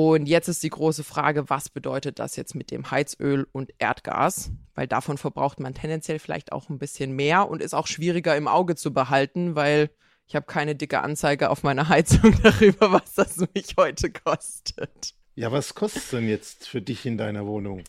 Und 0.02 0.30
jetzt 0.30 0.48
ist 0.48 0.62
die 0.62 0.70
große 0.70 1.04
Frage, 1.04 1.50
was 1.50 1.68
bedeutet 1.68 2.20
das 2.20 2.34
jetzt 2.34 2.54
mit 2.54 2.70
dem 2.70 2.90
Heizöl 2.90 3.46
und 3.52 3.70
Erdgas? 3.78 4.50
Weil 4.74 4.86
davon 4.86 5.18
verbraucht 5.18 5.60
man 5.60 5.74
tendenziell 5.74 6.18
vielleicht 6.18 6.52
auch 6.52 6.70
ein 6.70 6.78
bisschen 6.78 7.12
mehr 7.12 7.50
und 7.50 7.60
ist 7.60 7.74
auch 7.74 7.86
schwieriger 7.86 8.34
im 8.34 8.48
Auge 8.48 8.76
zu 8.76 8.94
behalten, 8.94 9.56
weil 9.56 9.90
ich 10.26 10.34
habe 10.34 10.46
keine 10.46 10.74
dicke 10.74 11.02
Anzeige 11.02 11.50
auf 11.50 11.64
meiner 11.64 11.88
Heizung 11.90 12.34
darüber, 12.42 12.92
was 12.92 13.12
das 13.12 13.44
mich 13.54 13.74
heute 13.76 14.10
kostet. 14.10 15.12
Ja, 15.34 15.52
was 15.52 15.74
kostet 15.74 16.04
es 16.04 16.08
denn 16.08 16.26
jetzt 16.26 16.66
für 16.66 16.80
dich 16.80 17.04
in 17.04 17.18
deiner 17.18 17.44
Wohnung? 17.44 17.84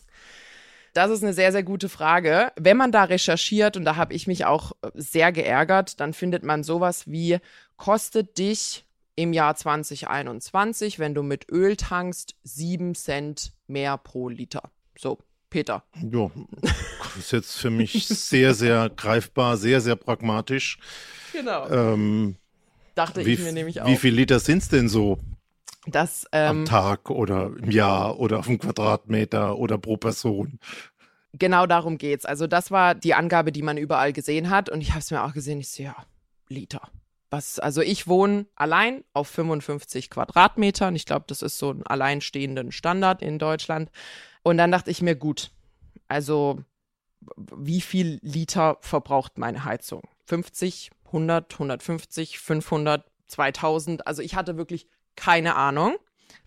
Das 0.92 1.10
ist 1.10 1.22
eine 1.22 1.32
sehr, 1.32 1.50
sehr 1.50 1.62
gute 1.62 1.88
Frage. 1.88 2.52
Wenn 2.56 2.76
man 2.76 2.92
da 2.92 3.04
recherchiert, 3.04 3.78
und 3.78 3.86
da 3.86 3.96
habe 3.96 4.12
ich 4.12 4.26
mich 4.26 4.44
auch 4.44 4.72
sehr 4.92 5.32
geärgert, 5.32 5.98
dann 5.98 6.12
findet 6.12 6.42
man 6.42 6.62
sowas 6.62 7.10
wie, 7.10 7.38
kostet 7.78 8.36
dich 8.36 8.84
im 9.14 9.32
Jahr 9.32 9.54
2021, 9.54 10.98
wenn 10.98 11.14
du 11.14 11.22
mit 11.22 11.50
Öl 11.50 11.76
tankst, 11.76 12.34
7 12.44 12.94
Cent 12.94 13.52
mehr 13.66 13.98
pro 13.98 14.28
Liter. 14.28 14.70
So, 14.96 15.18
Peter. 15.50 15.84
Ja, 16.10 16.30
ist 17.18 17.32
jetzt 17.32 17.56
für 17.56 17.70
mich 17.70 18.06
sehr, 18.08 18.54
sehr 18.54 18.88
greifbar, 18.90 19.56
sehr, 19.56 19.80
sehr 19.80 19.96
pragmatisch. 19.96 20.78
Genau. 21.32 21.68
Ähm, 21.68 22.36
Dachte 22.94 23.24
wie, 23.24 23.34
ich 23.34 23.40
mir 23.40 23.52
nämlich 23.52 23.80
auch. 23.80 23.86
Wie 23.86 23.96
viel 23.96 24.14
Liter 24.14 24.38
sind 24.38 24.58
es 24.62 24.68
denn 24.68 24.88
so 24.88 25.18
das, 25.86 26.26
am 26.30 26.60
ähm, 26.60 26.64
Tag 26.64 27.10
oder 27.10 27.50
im 27.62 27.70
Jahr 27.70 28.18
oder 28.18 28.38
auf 28.38 28.46
dem 28.46 28.58
Quadratmeter 28.58 29.56
oder 29.56 29.78
pro 29.78 29.96
Person? 29.96 30.58
genau 31.32 31.66
darum 31.66 31.98
geht's. 31.98 32.24
Also 32.24 32.46
das 32.46 32.70
war 32.70 32.94
die 32.94 33.14
Angabe, 33.14 33.52
die 33.52 33.62
man 33.62 33.76
überall 33.76 34.12
gesehen 34.12 34.50
hat. 34.50 34.68
Und 34.68 34.80
ich 34.80 34.90
habe 34.90 35.00
es 35.00 35.10
mir 35.10 35.22
auch 35.22 35.32
gesehen. 35.32 35.60
Ich 35.60 35.70
so, 35.70 35.82
ja, 35.82 35.96
Liter. 36.48 36.90
Was, 37.32 37.58
also 37.58 37.80
ich 37.80 38.06
wohne 38.08 38.44
allein 38.56 39.04
auf 39.14 39.26
55 39.26 40.10
Quadratmetern. 40.10 40.94
Ich 40.94 41.06
glaube, 41.06 41.24
das 41.28 41.40
ist 41.40 41.56
so 41.56 41.70
ein 41.70 41.86
alleinstehenden 41.86 42.72
Standard 42.72 43.22
in 43.22 43.38
Deutschland. 43.38 43.90
Und 44.42 44.58
dann 44.58 44.70
dachte 44.70 44.90
ich 44.90 45.00
mir, 45.00 45.16
gut, 45.16 45.50
also 46.08 46.62
wie 47.36 47.80
viel 47.80 48.18
Liter 48.20 48.76
verbraucht 48.82 49.38
meine 49.38 49.64
Heizung? 49.64 50.02
50, 50.26 50.90
100, 51.06 51.54
150, 51.54 52.38
500, 52.38 53.10
2000? 53.28 54.06
Also 54.06 54.20
ich 54.20 54.34
hatte 54.34 54.58
wirklich 54.58 54.86
keine 55.16 55.56
Ahnung. 55.56 55.96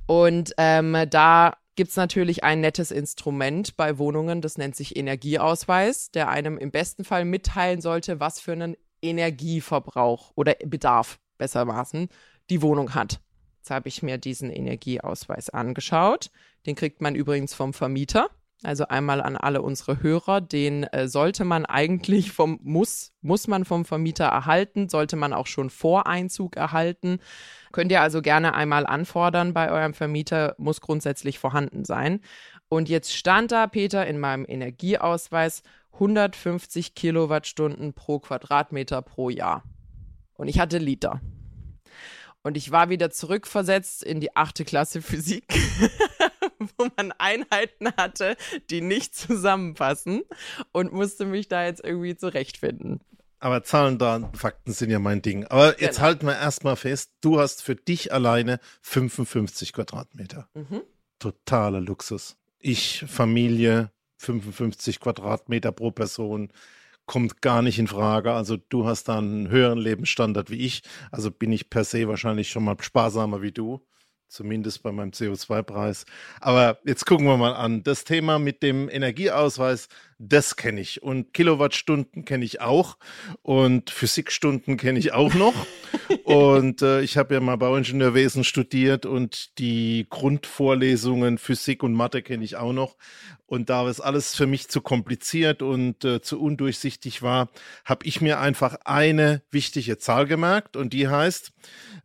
Und 0.06 0.54
ähm, 0.60 0.96
da 1.10 1.58
gibt 1.76 1.90
es 1.90 1.96
natürlich 1.96 2.44
ein 2.44 2.62
nettes 2.62 2.92
Instrument 2.92 3.76
bei 3.76 3.98
Wohnungen, 3.98 4.42
das 4.42 4.60
nennt 4.60 4.76
sich 4.76 4.96
Energieausweis, 4.96 6.12
der 6.12 6.30
einem 6.30 6.60
im 6.60 6.70
besten 6.70 7.04
Fall 7.04 7.26
mitteilen 7.26 7.82
sollte, 7.82 8.20
was 8.20 8.40
für 8.40 8.52
einen 8.52 8.78
Energieverbrauch 9.10 10.32
oder 10.36 10.56
Bedarf 10.66 11.20
bessermaßen 11.38 12.10
die 12.50 12.62
Wohnung 12.62 12.94
hat. 12.94 13.20
Jetzt 13.58 13.72
habe 13.72 13.88
ich 13.88 14.04
mir 14.04 14.18
diesen 14.18 14.52
Energieausweis 14.52 15.50
angeschaut. 15.50 16.30
Den 16.66 16.76
kriegt 16.76 17.02
man 17.02 17.16
übrigens 17.16 17.54
vom 17.54 17.74
Vermieter. 17.74 18.30
Also 18.64 18.88
einmal 18.88 19.22
an 19.22 19.36
alle 19.36 19.62
unsere 19.62 20.02
Hörer, 20.02 20.42
den 20.42 20.84
äh, 20.86 21.08
sollte 21.08 21.44
man 21.44 21.66
eigentlich 21.66 22.32
vom 22.32 22.60
muss 22.64 23.12
muss 23.22 23.48
man 23.48 23.66
vom 23.66 23.86
Vermieter 23.86 24.26
erhalten, 24.26 24.88
sollte 24.88 25.16
man 25.18 25.34
auch 25.34 25.48
schon 25.48 25.70
vor 25.70 26.08
Einzug 26.08 26.56
erhalten. 26.56 27.20
Könnt 27.72 27.92
ihr 27.92 28.02
also 28.02 28.22
gerne 28.22 28.54
einmal 28.54 28.86
anfordern 28.86 29.54
bei 29.54 29.72
eurem 29.72 29.94
Vermieter, 29.94 30.56
muss 30.58 30.80
grundsätzlich 30.80 31.38
vorhanden 31.38 31.86
sein. 31.86 32.22
Und 32.70 32.90
jetzt 32.90 33.16
stand 33.16 33.52
da 33.52 33.68
Peter 33.68 34.08
in 34.08 34.20
meinem 34.20 34.46
Energieausweis 34.48 35.62
150 35.96 36.96
Kilowattstunden 36.96 37.94
pro 37.94 38.20
Quadratmeter 38.20 39.02
pro 39.02 39.30
Jahr. 39.30 39.64
Und 40.36 40.48
ich 40.48 40.60
hatte 40.60 40.78
Liter. 40.78 41.22
Und 42.44 42.58
ich 42.58 42.70
war 42.72 42.90
wieder 42.90 43.10
zurückversetzt 43.10 44.04
in 44.04 44.20
die 44.20 44.36
achte 44.36 44.66
Klasse 44.66 45.02
Physik, 45.02 45.46
wo 46.78 46.88
man 46.96 47.12
Einheiten 47.18 47.88
hatte, 47.98 48.36
die 48.70 48.82
nicht 48.82 49.16
zusammenpassen 49.16 50.22
und 50.72 50.94
musste 50.94 51.26
mich 51.26 51.48
da 51.48 51.66
jetzt 51.66 51.84
irgendwie 51.84 52.16
zurechtfinden. 52.16 53.00
Aber 53.40 53.64
Zahlen, 53.64 53.98
Daten, 53.98 54.36
Fakten 54.36 54.74
sind 54.74 54.90
ja 54.92 55.00
mein 55.00 55.22
Ding. 55.22 55.46
Aber 55.46 55.80
jetzt 55.82 55.96
Genau. 55.98 56.08
halten 56.08 56.26
wir 56.28 56.36
erstmal 56.38 56.76
fest, 56.76 57.12
du 57.22 57.40
hast 57.40 57.62
für 57.64 57.76
dich 57.76 58.14
alleine 58.14 58.60
55 58.82 59.74
Quadratmeter. 59.74 60.48
Mhm. 60.54 60.82
Totaler 61.20 61.82
Luxus. 61.82 62.38
Ich, 62.60 63.06
Familie, 63.08 63.92
55 64.18 65.00
Quadratmeter 65.00 65.72
pro 65.72 65.92
Person, 65.92 66.52
kommt 67.06 67.42
gar 67.42 67.62
nicht 67.62 67.80
in 67.80 67.88
Frage. 67.88 68.34
Also 68.34 68.58
du 68.58 68.86
hast 68.86 69.06
da 69.06 69.18
einen 69.18 69.50
höheren 69.50 69.78
Lebensstandard 69.78 70.50
wie 70.50 70.66
ich. 70.66 70.82
Also 71.12 71.32
bin 71.32 71.52
ich 71.52 71.70
per 71.70 71.84
se 71.84 72.08
wahrscheinlich 72.08 72.50
schon 72.50 72.64
mal 72.64 72.76
sparsamer 72.80 73.42
wie 73.42 73.52
du. 73.52 73.86
Zumindest 74.28 74.82
bei 74.82 74.92
meinem 74.92 75.12
CO2-Preis. 75.12 76.06
Aber 76.42 76.80
jetzt 76.84 77.06
gucken 77.06 77.28
wir 77.28 77.38
mal 77.38 77.54
an. 77.54 77.84
Das 77.84 78.04
Thema 78.06 78.40
mit 78.40 78.64
dem 78.64 78.90
Energieausweis, 78.90 79.88
das 80.18 80.56
kenne 80.56 80.80
ich. 80.80 81.04
Und 81.04 81.34
Kilowattstunden 81.34 82.24
kenne 82.26 82.46
ich 82.46 82.62
auch. 82.62 82.98
Und 83.42 83.90
Physikstunden 83.90 84.78
kenne 84.78 85.00
ich 85.00 85.14
auch 85.14 85.34
noch. 85.34 85.54
und 86.24 86.82
äh, 86.82 87.02
ich 87.02 87.18
habe 87.18 87.34
ja 87.34 87.40
mal 87.42 87.58
Bauingenieurwesen 87.58 88.44
studiert 88.44 89.06
und 89.06 89.58
die 89.60 90.08
Grundvorlesungen 90.10 91.38
Physik 91.38 91.84
und 91.84 91.94
Mathe 91.94 92.22
kenne 92.22 92.46
ich 92.46 92.56
auch 92.56 92.74
noch. 92.74 92.96
Und 93.46 93.70
da 93.70 93.88
es 93.88 94.02
alles 94.02 94.36
für 94.36 94.48
mich 94.48 94.70
zu 94.70 94.82
kompliziert 94.82 95.62
und 95.62 96.04
äh, 96.04 96.22
zu 96.22 96.42
undurchsichtig 96.42 97.22
war, 97.22 97.50
habe 97.84 98.06
ich 98.06 98.22
mir 98.22 98.40
einfach 98.40 98.78
eine 98.86 99.44
wichtige 99.52 99.98
Zahl 99.98 100.26
gemerkt 100.26 100.76
und 100.78 100.94
die 100.94 101.08
heißt, 101.08 101.52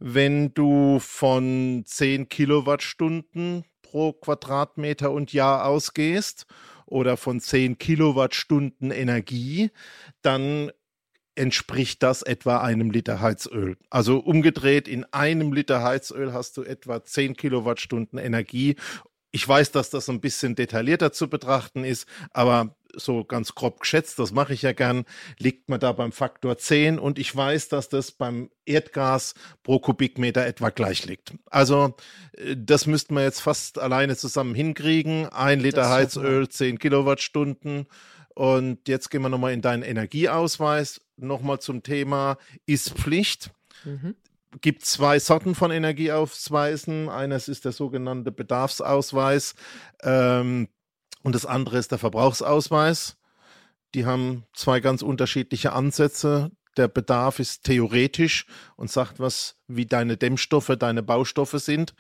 wenn 0.01 0.53
du 0.53 0.99
von 0.99 1.83
10 1.87 2.29
Kilowattstunden 2.29 3.65
pro 3.83 4.13
Quadratmeter 4.13 5.11
und 5.11 5.33
Jahr 5.33 5.65
ausgehst 5.65 6.47
oder 6.91 7.17
von 7.17 7.41
10 7.41 7.79
Kilowattstunden 7.79 8.91
Energie, 8.91 9.71
dann 10.23 10.71
entspricht 11.35 12.03
das 12.03 12.23
etwa 12.23 12.59
einem 12.61 12.91
Liter 12.91 13.21
Heizöl. 13.21 13.79
Also 13.89 14.19
umgedreht, 14.19 14.89
in 14.89 15.05
einem 15.13 15.53
Liter 15.53 15.83
Heizöl 15.83 16.33
hast 16.33 16.57
du 16.57 16.63
etwa 16.63 17.03
10 17.03 17.37
Kilowattstunden 17.37 18.19
Energie. 18.19 18.77
Ich 19.31 19.47
weiß, 19.49 19.71
dass 19.71 19.91
das 19.91 20.11
ein 20.11 20.21
bisschen 20.21 20.55
detaillierter 20.55 21.13
zu 21.13 21.31
betrachten 21.31 21.85
ist, 21.85 22.07
aber 22.33 22.77
so 22.97 23.25
ganz 23.25 23.55
grob 23.55 23.81
geschätzt, 23.81 24.19
das 24.19 24.33
mache 24.33 24.55
ich 24.55 24.63
ja 24.63 24.73
gern, 24.73 25.05
liegt 25.39 25.69
man 25.69 25.81
da 25.81 25.93
beim 25.93 26.13
Faktor 26.13 26.59
10 26.59 26.99
und 26.99 27.19
ich 27.19 27.35
weiß, 27.35 27.69
dass 27.69 27.89
das 27.89 28.13
beim 28.13 28.51
Erdgas 28.65 29.35
pro 29.63 29.79
Kubikmeter 29.79 30.47
etwa 30.47 30.71
gleich 30.71 31.07
liegt. 31.07 31.35
Also 31.47 31.97
äh, 32.33 32.57
das 32.57 32.87
müssten 32.87 33.15
wir 33.15 33.23
jetzt 33.23 33.41
fast 33.41 33.79
alleine 33.79 34.17
zusammen 34.17 34.55
hinkriegen. 34.55 35.27
Ein 35.29 35.61
Liter. 35.61 35.91
Heizöl, 35.91 36.49
10 36.49 36.79
Kilowattstunden. 36.79 37.87
Und 38.35 38.89
jetzt 38.89 39.11
gehen 39.11 39.23
wir 39.23 39.29
nochmal 39.29 39.53
in 39.53 39.61
deinen 39.61 39.83
Energieausweis. 39.83 41.01
Nochmal 41.17 41.59
zum 41.59 41.83
Thema 41.83 42.39
ist 42.65 42.91
Pflicht. 42.95 43.51
Mhm. 43.85 44.15
Gibt 44.61 44.85
zwei 44.85 45.19
Sorten 45.19 45.55
von 45.55 45.71
Energieausweisen. 45.71 47.09
Eines 47.09 47.49
ist 47.49 47.65
der 47.65 47.73
sogenannte 47.73 48.33
Bedarfsausweis 48.33 49.55
ähm, 50.03 50.69
und 51.23 51.35
das 51.35 51.47
andere 51.47 51.79
ist 51.79 51.91
der 51.91 51.99
Verbrauchsausweis. 51.99 53.17
Die 53.95 54.07
haben 54.07 54.45
zwei 54.55 54.81
ganz 54.81 55.03
unterschiedliche 55.03 55.73
Ansätze. 55.73 56.51
Der 56.77 56.89
Bedarf 56.89 57.41
ist 57.41 57.65
theoretisch 57.65 58.47
und 58.77 58.91
sagt 58.91 59.19
was, 59.19 59.57
wie 59.67 59.87
deine 59.87 60.17
Dämmstoffe, 60.17 60.77
deine 60.79 61.03
Baustoffe 61.03 61.59
sind 61.59 61.95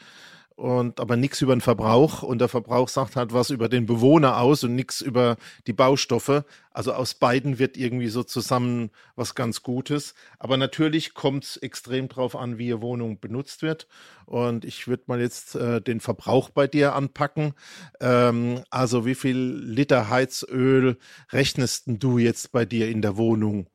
und 0.60 1.00
aber 1.00 1.16
nichts 1.16 1.40
über 1.40 1.56
den 1.56 1.62
Verbrauch 1.62 2.22
und 2.22 2.38
der 2.38 2.48
Verbrauch 2.48 2.90
sagt 2.90 3.16
halt 3.16 3.32
was 3.32 3.48
über 3.48 3.70
den 3.70 3.86
Bewohner 3.86 4.38
aus 4.38 4.62
und 4.62 4.74
nichts 4.74 5.00
über 5.00 5.36
die 5.66 5.72
Baustoffe. 5.72 6.44
Also 6.70 6.92
aus 6.92 7.14
beiden 7.14 7.58
wird 7.58 7.78
irgendwie 7.78 8.08
so 8.08 8.22
zusammen 8.22 8.90
was 9.16 9.34
ganz 9.34 9.62
Gutes. 9.62 10.14
Aber 10.38 10.58
natürlich 10.58 11.14
kommt 11.14 11.44
es 11.44 11.56
extrem 11.56 12.08
drauf 12.08 12.36
an, 12.36 12.58
wie 12.58 12.68
Ihre 12.68 12.82
Wohnung 12.82 13.18
benutzt 13.20 13.62
wird. 13.62 13.88
Und 14.26 14.66
ich 14.66 14.86
würde 14.86 15.04
mal 15.06 15.18
jetzt 15.18 15.54
äh, 15.54 15.80
den 15.80 15.98
Verbrauch 15.98 16.50
bei 16.50 16.66
dir 16.66 16.94
anpacken. 16.94 17.54
Ähm, 17.98 18.62
also 18.68 19.06
wie 19.06 19.14
viel 19.14 19.38
Liter 19.38 20.10
Heizöl 20.10 20.98
rechnest 21.32 21.84
du 21.86 22.18
jetzt 22.18 22.52
bei 22.52 22.66
dir 22.66 22.90
in 22.90 23.00
der 23.00 23.16
Wohnung? 23.16 23.66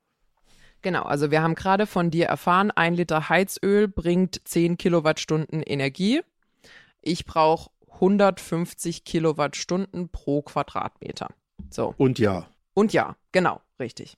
Genau, 0.84 1.02
also 1.02 1.32
wir 1.32 1.42
haben 1.42 1.56
gerade 1.56 1.88
von 1.88 2.12
dir 2.12 2.28
erfahren, 2.28 2.70
ein 2.70 2.94
Liter 2.94 3.28
Heizöl 3.28 3.88
bringt 3.88 4.40
10 4.48 4.78
Kilowattstunden 4.78 5.64
Energie. 5.64 6.22
Ich 7.06 7.26
brauche 7.26 7.70
150 7.94 9.06
Kilowattstunden 9.06 10.10
pro 10.10 10.42
Quadratmeter. 10.42 11.30
So. 11.70 11.94
Und 11.98 12.20
ja, 12.20 12.48
Und 12.74 12.94
ja, 12.94 13.16
genau, 13.32 13.62
richtig. 13.80 14.18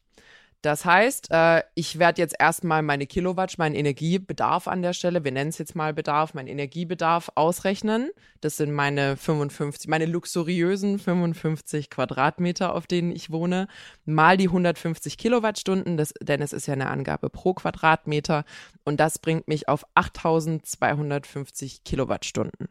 Das 0.64 0.86
heißt, 0.86 1.30
äh, 1.30 1.62
ich 1.76 2.00
werde 2.00 2.20
jetzt 2.20 2.36
erstmal 2.40 2.82
meine 2.82 3.06
Kilowatt, 3.06 3.60
meinen 3.60 3.76
Energiebedarf 3.76 4.68
an 4.68 4.82
der 4.82 4.94
Stelle, 4.94 5.24
wir 5.24 5.32
nennen 5.32 5.52
es 5.52 5.60
jetzt 5.60 5.76
mal 5.76 5.94
Bedarf, 5.94 6.34
meinen 6.34 6.48
Energiebedarf 6.48 7.30
ausrechnen. 7.36 8.10
Das 8.42 8.58
sind 8.58 8.74
meine 8.74 9.18
55, 9.18 9.88
meine 9.88 10.08
luxuriösen 10.08 10.98
55 10.98 11.92
Quadratmeter, 11.92 12.74
auf 12.74 12.88
denen 12.88 13.12
ich 13.12 13.32
wohne, 13.32 13.68
mal 14.06 14.36
die 14.36 14.48
150 14.48 15.20
Kilowattstunden, 15.20 15.96
das, 15.96 16.14
denn 16.22 16.42
es 16.42 16.54
ist 16.54 16.66
ja 16.66 16.74
eine 16.74 16.90
Angabe 16.90 17.30
pro 17.30 17.54
Quadratmeter 17.54 18.44
und 18.84 19.00
das 19.00 19.20
bringt 19.20 19.48
mich 19.48 19.70
auf 19.70 19.86
8250 19.94 21.84
Kilowattstunden. 21.84 22.68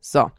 So, 0.00 0.30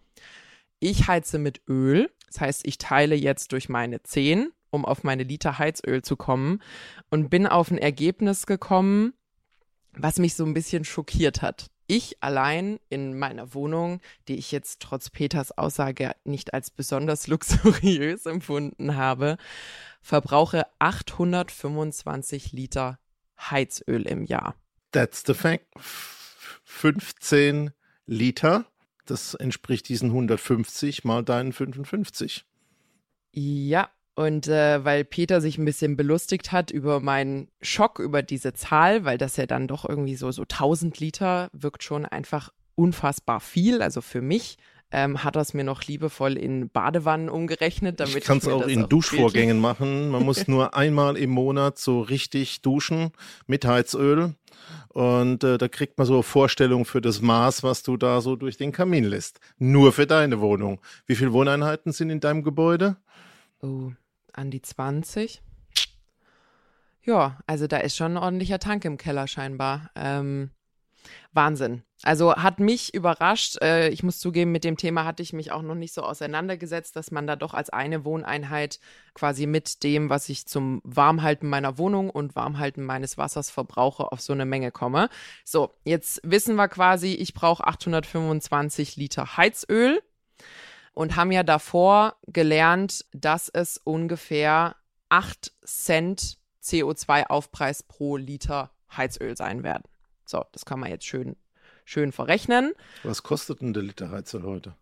ich 0.79 1.07
heize 1.07 1.37
mit 1.37 1.61
Öl, 1.67 2.11
das 2.27 2.41
heißt, 2.41 2.67
ich 2.67 2.77
teile 2.77 3.15
jetzt 3.15 3.51
durch 3.51 3.69
meine 3.69 4.01
10, 4.03 4.51
um 4.71 4.85
auf 4.85 5.03
meine 5.03 5.23
Liter 5.23 5.59
Heizöl 5.59 6.01
zu 6.01 6.15
kommen 6.15 6.61
und 7.09 7.29
bin 7.29 7.45
auf 7.45 7.69
ein 7.71 7.77
Ergebnis 7.77 8.45
gekommen, 8.45 9.13
was 9.93 10.17
mich 10.17 10.35
so 10.35 10.45
ein 10.45 10.53
bisschen 10.53 10.85
schockiert 10.85 11.41
hat. 11.41 11.67
Ich 11.87 12.23
allein 12.23 12.79
in 12.87 13.19
meiner 13.19 13.53
Wohnung, 13.53 13.99
die 14.29 14.35
ich 14.35 14.53
jetzt 14.53 14.79
trotz 14.79 15.09
Peters 15.09 15.57
Aussage 15.57 16.13
nicht 16.23 16.53
als 16.53 16.71
besonders 16.71 17.27
luxuriös 17.27 18.25
empfunden 18.25 18.95
habe, 18.95 19.35
verbrauche 20.01 20.65
825 20.79 22.53
Liter 22.53 22.97
Heizöl 23.37 24.03
im 24.03 24.23
Jahr. 24.23 24.55
That's 24.91 25.23
the 25.25 25.33
fact. 25.33 25.65
F- 25.75 26.61
15 26.63 27.71
Liter, 28.05 28.65
das 29.05 29.33
entspricht 29.33 29.89
diesen 29.89 30.09
150 30.09 31.03
mal 31.03 31.23
deinen 31.23 31.53
55. 31.53 32.45
Ja, 33.33 33.89
und 34.15 34.47
äh, 34.47 34.83
weil 34.83 35.05
Peter 35.05 35.39
sich 35.41 35.57
ein 35.57 35.65
bisschen 35.65 35.95
belustigt 35.95 36.51
hat 36.51 36.69
über 36.71 36.99
meinen 36.99 37.47
Schock 37.61 37.99
über 37.99 38.21
diese 38.21 38.53
Zahl, 38.53 39.05
weil 39.05 39.17
das 39.17 39.37
ja 39.37 39.45
dann 39.45 39.67
doch 39.67 39.87
irgendwie 39.87 40.15
so, 40.15 40.31
so 40.31 40.43
1000 40.43 40.99
Liter 40.99 41.49
wirkt 41.53 41.83
schon 41.83 42.05
einfach 42.05 42.51
unfassbar 42.75 43.39
viel, 43.39 43.81
also 43.81 44.01
für 44.01 44.21
mich. 44.21 44.57
Ähm, 44.91 45.23
hat 45.23 45.37
er 45.37 45.41
es 45.41 45.53
mir 45.53 45.63
noch 45.63 45.83
liebevoll 45.83 46.37
in 46.37 46.69
Badewannen 46.69 47.29
umgerechnet, 47.29 47.99
damit 47.99 48.17
ich 48.17 48.23
kann 48.23 48.39
es 48.39 48.47
auch 48.47 48.67
in 48.67 48.83
auch 48.83 48.89
Duschvorgängen 48.89 49.59
machen. 49.59 50.09
Man 50.09 50.23
muss 50.23 50.47
nur 50.49 50.75
einmal 50.75 51.15
im 51.15 51.29
Monat 51.29 51.79
so 51.79 52.01
richtig 52.01 52.61
duschen 52.61 53.11
mit 53.47 53.63
Heizöl 53.63 54.35
und 54.89 55.43
äh, 55.43 55.57
da 55.57 55.67
kriegt 55.67 55.97
man 55.97 56.05
so 56.05 56.15
eine 56.15 56.23
Vorstellung 56.23 56.85
für 56.85 57.01
das 57.01 57.21
Maß, 57.21 57.63
was 57.63 57.83
du 57.83 57.95
da 57.95 58.21
so 58.21 58.35
durch 58.35 58.57
den 58.57 58.71
Kamin 58.71 59.05
lässt. 59.05 59.39
Nur 59.57 59.93
für 59.93 60.05
deine 60.05 60.41
Wohnung. 60.41 60.81
Wie 61.05 61.15
viele 61.15 61.31
Wohneinheiten 61.31 61.93
sind 61.93 62.09
in 62.09 62.19
deinem 62.19 62.43
Gebäude? 62.43 62.97
Oh, 63.61 63.91
an 64.33 64.51
die 64.51 64.61
20. 64.61 65.41
Ja, 67.03 67.39
also 67.47 67.67
da 67.67 67.77
ist 67.77 67.95
schon 67.95 68.13
ein 68.13 68.23
ordentlicher 68.23 68.59
Tank 68.59 68.85
im 68.85 68.97
Keller 68.97 69.27
scheinbar. 69.27 69.89
Ähm, 69.95 70.51
Wahnsinn. 71.33 71.83
Also 72.03 72.35
hat 72.35 72.59
mich 72.59 72.93
überrascht. 72.93 73.61
Äh, 73.61 73.89
ich 73.89 74.03
muss 74.03 74.19
zugeben, 74.19 74.51
mit 74.51 74.63
dem 74.63 74.77
Thema 74.77 75.05
hatte 75.05 75.23
ich 75.23 75.33
mich 75.33 75.51
auch 75.51 75.61
noch 75.61 75.75
nicht 75.75 75.93
so 75.93 76.01
auseinandergesetzt, 76.01 76.95
dass 76.95 77.11
man 77.11 77.27
da 77.27 77.35
doch 77.35 77.53
als 77.53 77.69
eine 77.69 78.05
Wohneinheit 78.05 78.79
quasi 79.13 79.45
mit 79.45 79.83
dem, 79.83 80.09
was 80.09 80.29
ich 80.29 80.47
zum 80.47 80.81
Warmhalten 80.83 81.47
meiner 81.47 81.77
Wohnung 81.77 82.09
und 82.09 82.35
Warmhalten 82.35 82.83
meines 82.83 83.17
Wassers 83.17 83.51
verbrauche, 83.51 84.11
auf 84.11 84.21
so 84.21 84.33
eine 84.33 84.45
Menge 84.45 84.71
komme. 84.71 85.09
So, 85.45 85.73
jetzt 85.83 86.21
wissen 86.23 86.55
wir 86.55 86.67
quasi, 86.67 87.13
ich 87.13 87.33
brauche 87.33 87.65
825 87.65 88.95
Liter 88.95 89.37
Heizöl 89.37 90.01
und 90.93 91.15
haben 91.15 91.31
ja 91.31 91.43
davor 91.43 92.15
gelernt, 92.27 93.05
dass 93.13 93.49
es 93.49 93.77
ungefähr 93.77 94.75
8 95.09 95.51
Cent 95.65 96.37
CO2-Aufpreis 96.63 97.83
pro 97.83 98.17
Liter 98.17 98.71
Heizöl 98.95 99.37
sein 99.37 99.63
werden. 99.63 99.83
So, 100.31 100.45
das 100.53 100.63
kann 100.63 100.79
man 100.79 100.89
jetzt 100.89 101.05
schön, 101.05 101.35
schön 101.83 102.13
verrechnen. 102.13 102.71
Was 103.03 103.21
kostet 103.21 103.59
denn 103.59 103.73
der 103.73 103.83
Liter 103.83 104.11
Heizöl 104.11 104.43
heute? 104.43 104.75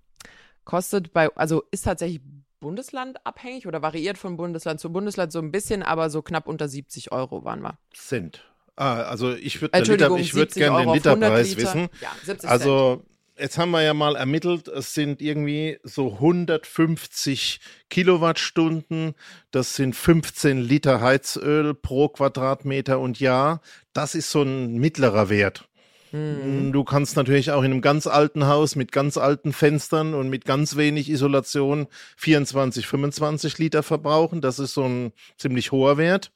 Kostet 0.64 1.12
bei, 1.12 1.36
also 1.36 1.64
ist 1.72 1.86
tatsächlich 1.86 2.22
bundeslandabhängig 2.60 3.66
oder 3.66 3.82
variiert 3.82 4.20
von 4.20 4.38
Bundesland 4.38 4.80
zu 4.80 4.92
Bundesland 4.92 5.32
so 5.32 5.40
ein 5.40 5.52
bisschen, 5.52 5.82
aber 5.82 6.12
so 6.12 6.22
knapp 6.22 6.48
unter 6.48 6.70
70 6.70 7.12
Euro 7.12 7.44
waren 7.44 7.62
wir. 7.62 7.80
Cent. 7.96 8.46
Ah, 8.76 9.02
also 9.02 9.34
ich 9.34 9.60
würde 9.60 9.78
ich 9.80 10.36
würde 10.36 10.54
gerne 10.54 10.86
den 10.86 10.94
Literpreis 10.94 11.50
Liter. 11.50 11.62
wissen. 11.62 11.90
Ja, 12.00 12.12
70 12.24 12.48
also 12.48 13.04
jetzt 13.40 13.58
haben 13.58 13.72
wir 13.72 13.82
ja 13.82 13.94
mal 13.94 14.16
ermittelt, 14.16 14.68
es 14.68 14.94
sind 14.94 15.22
irgendwie 15.22 15.80
so 15.84 16.14
150 16.14 17.60
Kilowattstunden, 17.90 19.16
das 19.52 19.76
sind 19.76 19.96
15 19.96 20.60
Liter 20.60 21.02
Heizöl 21.02 21.74
pro 21.74 22.10
Quadratmeter 22.10 23.00
und 23.00 23.20
Jahr. 23.20 23.62
Das 24.00 24.16
ist 24.16 24.32
so 24.32 24.44
ein 24.44 24.78
mittlerer 24.78 25.28
Wert. 25.28 25.68
Mhm. 26.14 26.72
Du 26.72 26.86
kannst 26.86 27.18
natürlich 27.18 27.52
auch 27.52 27.64
in 27.64 27.72
einem 27.74 27.82
ganz 27.82 28.08
alten 28.08 28.48
Haus 28.48 28.78
mit 28.78 28.94
ganz 28.94 29.18
alten 29.18 29.52
Fenstern 29.52 30.14
und 30.14 30.30
mit 30.30 30.46
ganz 30.46 30.78
wenig 30.78 31.10
Isolation 31.10 31.86
24, 32.16 32.88
25 32.88 33.58
Liter 33.58 33.84
verbrauchen. 33.84 34.40
Das 34.40 34.58
ist 34.58 34.74
so 34.74 34.86
ein 34.86 35.12
ziemlich 35.38 35.74
hoher 35.74 35.98
Wert. 35.98 36.32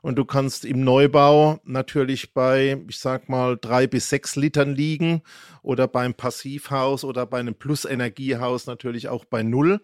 Und 0.00 0.14
du 0.14 0.24
kannst 0.24 0.64
im 0.64 0.84
Neubau 0.84 1.58
natürlich 1.64 2.34
bei, 2.34 2.80
ich 2.88 3.00
sag 3.00 3.28
mal, 3.28 3.58
drei 3.60 3.88
bis 3.88 4.08
sechs 4.08 4.36
Litern 4.36 4.76
liegen 4.76 5.22
oder 5.62 5.88
beim 5.88 6.14
Passivhaus 6.14 7.02
oder 7.02 7.26
bei 7.26 7.40
einem 7.40 7.56
Plus-Energiehaus 7.56 8.66
natürlich 8.66 9.08
auch 9.08 9.24
bei 9.24 9.42
null. 9.42 9.80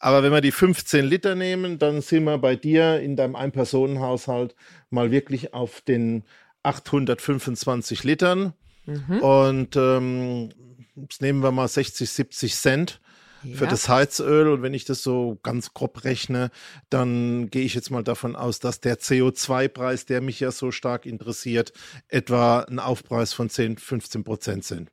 Aber 0.00 0.22
wenn 0.22 0.32
wir 0.32 0.42
die 0.42 0.52
15 0.52 1.06
Liter 1.06 1.34
nehmen, 1.34 1.78
dann 1.78 2.02
sind 2.02 2.24
wir 2.24 2.36
bei 2.36 2.56
dir 2.56 3.00
in 3.00 3.16
deinem 3.16 3.36
Ein-Personen-Haushalt 3.36 4.54
mal 4.90 5.10
wirklich 5.10 5.54
auf 5.54 5.80
den 5.80 6.24
825 6.64 8.04
Litern. 8.04 8.54
Mhm. 8.86 9.18
Und 9.20 9.76
ähm, 9.76 10.50
jetzt 10.96 11.22
nehmen 11.22 11.42
wir 11.42 11.52
mal 11.52 11.68
60, 11.68 12.08
70 12.10 12.54
Cent 12.54 13.00
ja. 13.42 13.56
für 13.56 13.66
das 13.66 13.88
Heizöl. 13.88 14.48
Und 14.48 14.62
wenn 14.62 14.74
ich 14.74 14.84
das 14.84 15.02
so 15.02 15.38
ganz 15.42 15.74
grob 15.74 16.04
rechne, 16.04 16.50
dann 16.90 17.50
gehe 17.50 17.64
ich 17.64 17.74
jetzt 17.74 17.90
mal 17.90 18.02
davon 18.02 18.36
aus, 18.36 18.58
dass 18.58 18.80
der 18.80 18.98
CO2-Preis, 18.98 20.06
der 20.06 20.20
mich 20.20 20.40
ja 20.40 20.50
so 20.50 20.70
stark 20.70 21.06
interessiert, 21.06 21.72
etwa 22.08 22.60
ein 22.60 22.78
Aufpreis 22.78 23.32
von 23.32 23.48
10, 23.48 23.78
15 23.78 24.24
Prozent 24.24 24.64
sind. 24.64 24.90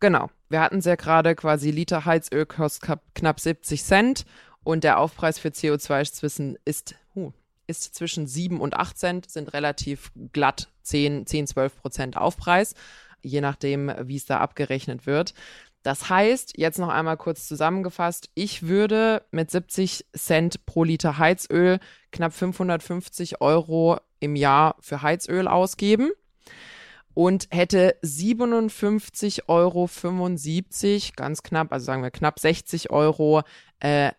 Genau. 0.00 0.30
Wir 0.48 0.60
hatten 0.60 0.78
es 0.78 0.84
ja 0.84 0.94
gerade 0.94 1.34
quasi 1.34 1.70
Liter 1.70 2.04
Heizöl 2.04 2.46
kostet 2.46 3.00
knapp 3.14 3.40
70 3.40 3.82
Cent 3.82 4.26
und 4.62 4.84
der 4.84 4.98
Aufpreis 4.98 5.38
für 5.38 5.48
CO2 5.48 6.02
ist 6.02 6.16
zwischen, 6.16 6.58
ist, 6.64 6.94
uh, 7.14 7.32
ist 7.66 7.94
zwischen 7.94 8.26
7 8.26 8.60
und 8.60 8.74
8 8.74 8.98
Cent, 8.98 9.30
sind 9.30 9.52
relativ 9.54 10.12
glatt 10.32 10.68
10, 10.86 11.26
10 11.26 11.46
12 11.46 11.76
Prozent 11.80 12.16
Aufpreis, 12.16 12.74
je 13.22 13.40
nachdem, 13.40 13.92
wie 14.02 14.16
es 14.16 14.26
da 14.26 14.38
abgerechnet 14.38 15.06
wird. 15.06 15.34
Das 15.82 16.08
heißt, 16.10 16.58
jetzt 16.58 16.78
noch 16.80 16.88
einmal 16.88 17.16
kurz 17.16 17.46
zusammengefasst, 17.46 18.30
ich 18.34 18.66
würde 18.66 19.22
mit 19.30 19.52
70 19.52 20.06
Cent 20.16 20.66
pro 20.66 20.82
Liter 20.82 21.18
Heizöl 21.18 21.78
knapp 22.10 22.32
550 22.32 23.40
Euro 23.40 24.00
im 24.18 24.34
Jahr 24.34 24.74
für 24.80 25.02
Heizöl 25.02 25.46
ausgeben 25.46 26.10
und 27.14 27.46
hätte 27.50 27.96
57,75 28.02 29.42
Euro, 29.48 29.88
ganz 31.14 31.42
knapp, 31.42 31.72
also 31.72 31.86
sagen 31.86 32.02
wir 32.02 32.10
knapp 32.10 32.40
60 32.40 32.90
Euro, 32.90 33.42
äh, 33.78 34.10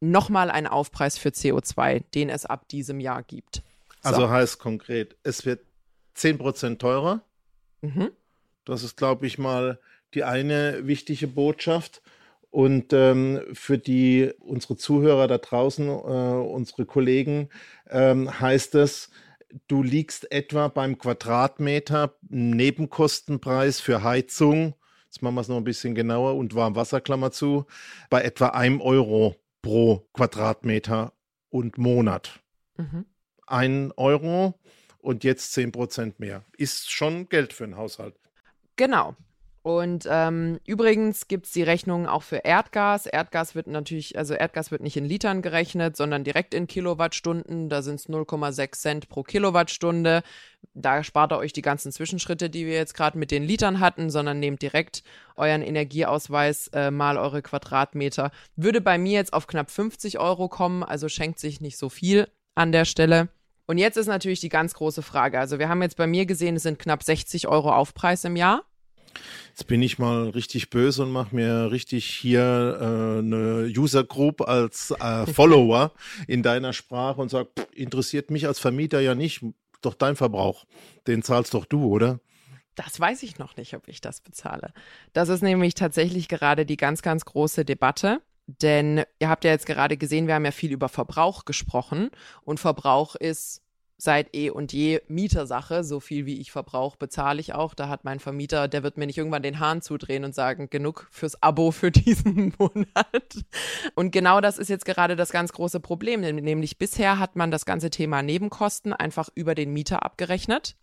nochmal 0.00 0.50
einen 0.50 0.66
Aufpreis 0.66 1.16
für 1.18 1.30
CO2, 1.30 2.04
den 2.14 2.28
es 2.28 2.44
ab 2.46 2.68
diesem 2.68 3.00
Jahr 3.00 3.22
gibt. 3.22 3.62
So. 4.02 4.10
Also 4.10 4.28
heißt 4.30 4.58
konkret, 4.58 5.16
es 5.22 5.46
wird 5.46 5.60
10% 6.16 6.78
teurer. 6.78 7.22
Mhm. 7.82 8.10
Das 8.64 8.82
ist, 8.82 8.96
glaube 8.96 9.26
ich, 9.26 9.38
mal 9.38 9.78
die 10.14 10.24
eine 10.24 10.86
wichtige 10.86 11.26
Botschaft. 11.26 12.02
Und 12.50 12.92
ähm, 12.92 13.42
für 13.52 13.76
die 13.76 14.32
unsere 14.38 14.76
Zuhörer 14.76 15.28
da 15.28 15.36
draußen, 15.38 15.88
äh, 15.88 15.92
unsere 15.92 16.86
Kollegen, 16.86 17.50
ähm, 17.90 18.40
heißt 18.40 18.76
es, 18.76 19.10
du 19.68 19.82
liegst 19.82 20.30
etwa 20.32 20.68
beim 20.68 20.96
Quadratmeter 20.96 22.14
Nebenkostenpreis 22.28 23.80
für 23.80 24.02
Heizung, 24.02 24.74
jetzt 25.04 25.22
machen 25.22 25.34
wir 25.34 25.40
es 25.42 25.48
noch 25.48 25.58
ein 25.58 25.64
bisschen 25.64 25.94
genauer 25.94 26.36
und 26.36 26.54
Warmwasserklammer 26.54 27.30
zu, 27.30 27.66
bei 28.10 28.22
etwa 28.22 28.48
einem 28.48 28.80
Euro 28.80 29.36
pro 29.60 30.06
Quadratmeter 30.12 31.12
und 31.50 31.78
Monat. 31.78 32.40
Mhm. 32.76 33.04
Ein 33.46 33.92
Euro 33.96 34.58
und 35.06 35.22
jetzt 35.22 35.52
zehn 35.52 35.70
Prozent 35.70 36.18
mehr. 36.18 36.44
Ist 36.58 36.90
schon 36.90 37.28
Geld 37.28 37.52
für 37.52 37.62
einen 37.62 37.76
Haushalt. 37.76 38.16
Genau. 38.74 39.14
Und 39.62 40.06
ähm, 40.10 40.58
übrigens 40.66 41.28
gibt 41.28 41.46
es 41.46 41.52
die 41.52 41.62
Rechnung 41.62 42.06
auch 42.08 42.24
für 42.24 42.38
Erdgas. 42.38 43.06
Erdgas 43.06 43.54
wird 43.54 43.68
natürlich, 43.68 44.18
also 44.18 44.34
Erdgas 44.34 44.72
wird 44.72 44.82
nicht 44.82 44.96
in 44.96 45.04
Litern 45.04 45.42
gerechnet, 45.42 45.96
sondern 45.96 46.24
direkt 46.24 46.54
in 46.54 46.66
Kilowattstunden. 46.66 47.68
Da 47.68 47.82
sind 47.82 47.96
es 47.96 48.08
0,6 48.08 48.72
Cent 48.72 49.08
pro 49.08 49.22
Kilowattstunde. 49.22 50.22
Da 50.74 51.04
spart 51.04 51.32
ihr 51.32 51.38
euch 51.38 51.52
die 51.52 51.62
ganzen 51.62 51.92
Zwischenschritte, 51.92 52.50
die 52.50 52.66
wir 52.66 52.74
jetzt 52.74 52.94
gerade 52.94 53.16
mit 53.16 53.30
den 53.30 53.44
Litern 53.44 53.78
hatten, 53.78 54.10
sondern 54.10 54.40
nehmt 54.40 54.60
direkt 54.60 55.04
euren 55.36 55.62
Energieausweis 55.62 56.68
äh, 56.68 56.90
mal 56.90 57.16
eure 57.16 57.42
Quadratmeter. 57.42 58.32
Würde 58.56 58.80
bei 58.80 58.98
mir 58.98 59.14
jetzt 59.14 59.32
auf 59.32 59.46
knapp 59.46 59.70
50 59.70 60.18
Euro 60.18 60.48
kommen, 60.48 60.82
also 60.82 61.08
schenkt 61.08 61.38
sich 61.38 61.60
nicht 61.60 61.78
so 61.78 61.88
viel 61.88 62.28
an 62.56 62.72
der 62.72 62.84
Stelle. 62.84 63.28
Und 63.66 63.78
jetzt 63.78 63.96
ist 63.96 64.06
natürlich 64.06 64.40
die 64.40 64.48
ganz 64.48 64.74
große 64.74 65.02
Frage. 65.02 65.38
Also 65.38 65.58
wir 65.58 65.68
haben 65.68 65.82
jetzt 65.82 65.96
bei 65.96 66.06
mir 66.06 66.26
gesehen, 66.26 66.56
es 66.56 66.62
sind 66.62 66.78
knapp 66.78 67.02
60 67.02 67.48
Euro 67.48 67.72
Aufpreis 67.72 68.24
im 68.24 68.36
Jahr. 68.36 68.64
Jetzt 69.48 69.66
bin 69.66 69.82
ich 69.82 69.98
mal 69.98 70.28
richtig 70.28 70.70
böse 70.70 71.02
und 71.02 71.10
mache 71.10 71.34
mir 71.34 71.70
richtig 71.70 72.04
hier 72.04 72.78
äh, 72.80 73.18
eine 73.18 73.72
User 73.76 74.04
Group 74.04 74.42
als 74.42 74.90
äh, 74.90 75.26
Follower 75.32 75.92
in 76.26 76.42
deiner 76.42 76.72
Sprache 76.72 77.20
und 77.20 77.30
sag, 77.30 77.48
interessiert 77.72 78.30
mich 78.30 78.46
als 78.46 78.58
Vermieter 78.58 79.00
ja 79.00 79.14
nicht, 79.14 79.42
doch 79.80 79.94
dein 79.94 80.16
Verbrauch, 80.16 80.66
den 81.06 81.22
zahlst 81.22 81.54
doch 81.54 81.64
du, 81.64 81.86
oder? 81.86 82.20
Das 82.74 83.00
weiß 83.00 83.22
ich 83.22 83.38
noch 83.38 83.56
nicht, 83.56 83.74
ob 83.74 83.88
ich 83.88 84.02
das 84.02 84.20
bezahle. 84.20 84.74
Das 85.14 85.30
ist 85.30 85.42
nämlich 85.42 85.74
tatsächlich 85.74 86.28
gerade 86.28 86.66
die 86.66 86.76
ganz, 86.76 87.00
ganz 87.00 87.24
große 87.24 87.64
Debatte. 87.64 88.20
Denn 88.46 89.04
ihr 89.18 89.28
habt 89.28 89.44
ja 89.44 89.50
jetzt 89.50 89.66
gerade 89.66 89.96
gesehen, 89.96 90.26
wir 90.26 90.34
haben 90.34 90.44
ja 90.44 90.52
viel 90.52 90.72
über 90.72 90.88
Verbrauch 90.88 91.44
gesprochen. 91.44 92.10
Und 92.42 92.60
Verbrauch 92.60 93.16
ist 93.16 93.62
seit 93.98 94.34
eh 94.34 94.50
und 94.50 94.72
je 94.72 95.00
Mietersache. 95.08 95.82
So 95.82 96.00
viel 96.00 96.26
wie 96.26 96.40
ich 96.40 96.52
verbrauche, 96.52 96.98
bezahle 96.98 97.40
ich 97.40 97.54
auch. 97.54 97.74
Da 97.74 97.88
hat 97.88 98.04
mein 98.04 98.20
Vermieter, 98.20 98.68
der 98.68 98.82
wird 98.82 98.98
mir 98.98 99.06
nicht 99.06 99.18
irgendwann 99.18 99.42
den 99.42 99.58
Hahn 99.58 99.82
zudrehen 99.82 100.24
und 100.24 100.34
sagen, 100.34 100.70
genug 100.70 101.08
fürs 101.10 101.42
Abo 101.42 101.70
für 101.70 101.90
diesen 101.92 102.54
Monat. 102.58 103.44
Und 103.94 104.10
genau 104.10 104.40
das 104.40 104.58
ist 104.58 104.68
jetzt 104.68 104.84
gerade 104.84 105.16
das 105.16 105.30
ganz 105.30 105.52
große 105.52 105.80
Problem. 105.80 106.20
Nämlich 106.20 106.78
bisher 106.78 107.18
hat 107.18 107.36
man 107.36 107.50
das 107.50 107.64
ganze 107.64 107.90
Thema 107.90 108.22
Nebenkosten 108.22 108.92
einfach 108.92 109.28
über 109.34 109.54
den 109.54 109.72
Mieter 109.72 110.04
abgerechnet. 110.04 110.76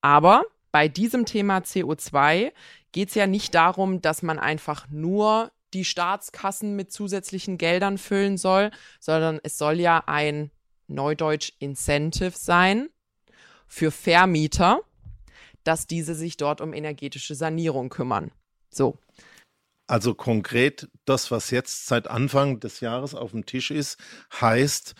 Aber 0.00 0.44
bei 0.72 0.88
diesem 0.88 1.24
Thema 1.24 1.58
CO2 1.58 2.52
geht 2.92 3.08
es 3.08 3.14
ja 3.14 3.26
nicht 3.26 3.54
darum, 3.54 4.02
dass 4.02 4.22
man 4.22 4.38
einfach 4.38 4.88
nur 4.90 5.50
die 5.74 5.84
Staatskassen 5.84 6.76
mit 6.76 6.92
zusätzlichen 6.92 7.58
Geldern 7.58 7.98
füllen 7.98 8.38
soll, 8.38 8.70
sondern 9.00 9.40
es 9.42 9.58
soll 9.58 9.80
ja 9.80 10.04
ein 10.06 10.50
Neudeutsch 10.86 11.52
Incentive 11.58 12.32
sein 12.36 12.88
für 13.66 13.90
Vermieter, 13.90 14.80
dass 15.64 15.86
diese 15.86 16.14
sich 16.14 16.36
dort 16.36 16.60
um 16.60 16.72
energetische 16.72 17.34
Sanierung 17.34 17.88
kümmern. 17.88 18.30
So. 18.70 18.98
Also 19.86 20.14
konkret, 20.14 20.88
das, 21.04 21.30
was 21.30 21.50
jetzt 21.50 21.86
seit 21.86 22.08
Anfang 22.08 22.60
des 22.60 22.80
Jahres 22.80 23.14
auf 23.14 23.32
dem 23.32 23.44
Tisch 23.44 23.70
ist, 23.70 23.98
heißt, 24.40 24.94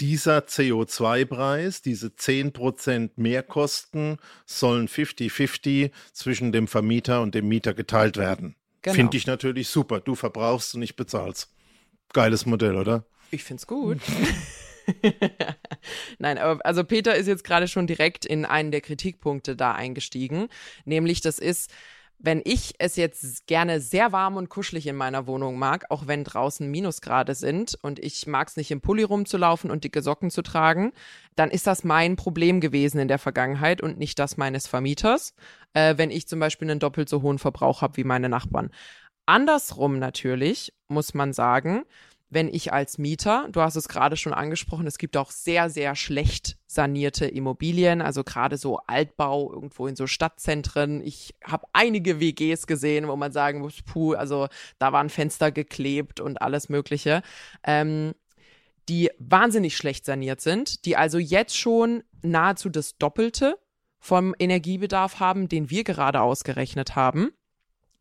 dieser 0.00 0.40
CO2-Preis, 0.40 1.80
diese 1.80 2.08
10% 2.08 3.12
Mehrkosten 3.16 4.18
sollen 4.44 4.88
50-50 4.88 5.90
zwischen 6.12 6.52
dem 6.52 6.68
Vermieter 6.68 7.22
und 7.22 7.34
dem 7.34 7.48
Mieter 7.48 7.72
geteilt 7.72 8.18
werden. 8.18 8.56
Genau. 8.86 8.94
Finde 8.94 9.16
ich 9.16 9.26
natürlich 9.26 9.66
super. 9.66 9.98
Du 9.98 10.14
verbrauchst 10.14 10.76
und 10.76 10.82
ich 10.82 10.94
bezahlst. 10.94 11.52
Geiles 12.12 12.46
Modell, 12.46 12.76
oder? 12.76 13.04
Ich 13.32 13.42
finde 13.42 13.60
es 13.60 13.66
gut. 13.66 13.98
Nein, 16.20 16.38
aber 16.38 16.64
also 16.64 16.84
Peter 16.84 17.16
ist 17.16 17.26
jetzt 17.26 17.42
gerade 17.42 17.66
schon 17.66 17.88
direkt 17.88 18.24
in 18.24 18.44
einen 18.44 18.70
der 18.70 18.80
Kritikpunkte 18.80 19.56
da 19.56 19.72
eingestiegen, 19.72 20.46
nämlich 20.84 21.20
das 21.20 21.40
ist, 21.40 21.72
wenn 22.18 22.40
ich 22.44 22.74
es 22.78 22.96
jetzt 22.96 23.46
gerne 23.46 23.80
sehr 23.80 24.12
warm 24.12 24.36
und 24.36 24.48
kuschelig 24.48 24.86
in 24.86 24.96
meiner 24.96 25.26
Wohnung 25.26 25.58
mag, 25.58 25.90
auch 25.90 26.06
wenn 26.06 26.24
draußen 26.24 26.70
Minusgrade 26.70 27.34
sind 27.34 27.76
und 27.82 27.98
ich 27.98 28.26
mag 28.26 28.48
es 28.48 28.56
nicht 28.56 28.70
im 28.70 28.80
Pulli 28.80 29.02
rumzulaufen 29.02 29.70
und 29.70 29.84
dicke 29.84 30.02
Socken 30.02 30.30
zu 30.30 30.42
tragen, 30.42 30.92
dann 31.34 31.50
ist 31.50 31.66
das 31.66 31.84
mein 31.84 32.16
Problem 32.16 32.60
gewesen 32.60 32.98
in 32.98 33.08
der 33.08 33.18
Vergangenheit 33.18 33.80
und 33.80 33.98
nicht 33.98 34.18
das 34.18 34.36
meines 34.36 34.66
Vermieters, 34.66 35.34
äh, 35.74 35.98
wenn 35.98 36.10
ich 36.10 36.26
zum 36.26 36.40
Beispiel 36.40 36.70
einen 36.70 36.80
doppelt 36.80 37.08
so 37.08 37.22
hohen 37.22 37.38
Verbrauch 37.38 37.82
habe 37.82 37.96
wie 37.98 38.04
meine 38.04 38.28
Nachbarn. 38.28 38.70
Andersrum 39.26 39.98
natürlich 39.98 40.72
muss 40.88 41.12
man 41.12 41.32
sagen, 41.32 41.84
wenn 42.28 42.48
ich 42.48 42.72
als 42.72 42.98
Mieter, 42.98 43.48
du 43.52 43.60
hast 43.60 43.76
es 43.76 43.88
gerade 43.88 44.16
schon 44.16 44.34
angesprochen, 44.34 44.86
es 44.86 44.98
gibt 44.98 45.16
auch 45.16 45.30
sehr, 45.30 45.70
sehr 45.70 45.94
schlecht 45.94 46.58
sanierte 46.66 47.26
Immobilien, 47.26 48.02
also 48.02 48.24
gerade 48.24 48.56
so 48.56 48.78
Altbau 48.86 49.52
irgendwo 49.52 49.86
in 49.86 49.94
so 49.94 50.06
Stadtzentren. 50.06 51.02
Ich 51.02 51.34
habe 51.44 51.66
einige 51.72 52.20
WGs 52.20 52.66
gesehen, 52.66 53.06
wo 53.06 53.16
man 53.16 53.30
sagen 53.30 53.60
muss, 53.60 53.80
puh, 53.82 54.14
also 54.14 54.48
da 54.78 54.92
waren 54.92 55.08
Fenster 55.08 55.52
geklebt 55.52 56.20
und 56.20 56.42
alles 56.42 56.68
Mögliche. 56.68 57.22
Ähm, 57.64 58.14
die 58.88 59.10
wahnsinnig 59.18 59.76
schlecht 59.76 60.04
saniert 60.04 60.40
sind, 60.40 60.84
die 60.84 60.96
also 60.96 61.18
jetzt 61.18 61.56
schon 61.56 62.02
nahezu 62.22 62.68
das 62.68 62.98
Doppelte 62.98 63.58
vom 63.98 64.34
Energiebedarf 64.38 65.20
haben, 65.20 65.48
den 65.48 65.70
wir 65.70 65.84
gerade 65.84 66.20
ausgerechnet 66.20 66.94
haben 66.96 67.32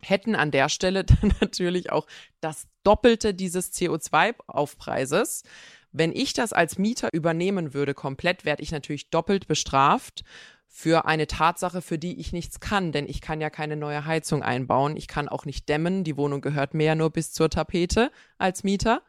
hätten 0.07 0.35
an 0.35 0.51
der 0.51 0.69
Stelle 0.69 1.03
dann 1.03 1.33
natürlich 1.41 1.91
auch 1.91 2.07
das 2.41 2.67
Doppelte 2.83 3.33
dieses 3.33 3.73
CO2-Aufpreises. 3.73 5.43
Wenn 5.91 6.11
ich 6.11 6.33
das 6.33 6.51
als 6.51 6.77
Mieter 6.77 7.13
übernehmen 7.13 7.73
würde, 7.73 7.93
komplett, 7.93 8.43
werde 8.45 8.61
ich 8.61 8.71
natürlich 8.71 9.09
doppelt 9.09 9.47
bestraft 9.47 10.23
für 10.67 11.05
eine 11.05 11.25
Tatsache, 11.25 11.81
für 11.81 11.97
die 11.97 12.19
ich 12.19 12.33
nichts 12.33 12.59
kann, 12.59 12.91
denn 12.91 13.07
ich 13.07 13.21
kann 13.21 13.39
ja 13.39 13.49
keine 13.49 13.77
neue 13.77 14.05
Heizung 14.05 14.43
einbauen, 14.43 14.97
ich 14.97 15.07
kann 15.07 15.29
auch 15.29 15.45
nicht 15.45 15.69
dämmen, 15.69 16.03
die 16.03 16.17
Wohnung 16.17 16.41
gehört 16.41 16.73
mir 16.73 16.87
ja 16.87 16.95
nur 16.95 17.11
bis 17.11 17.31
zur 17.31 17.49
Tapete 17.49 18.11
als 18.37 18.65
Mieter 18.65 19.01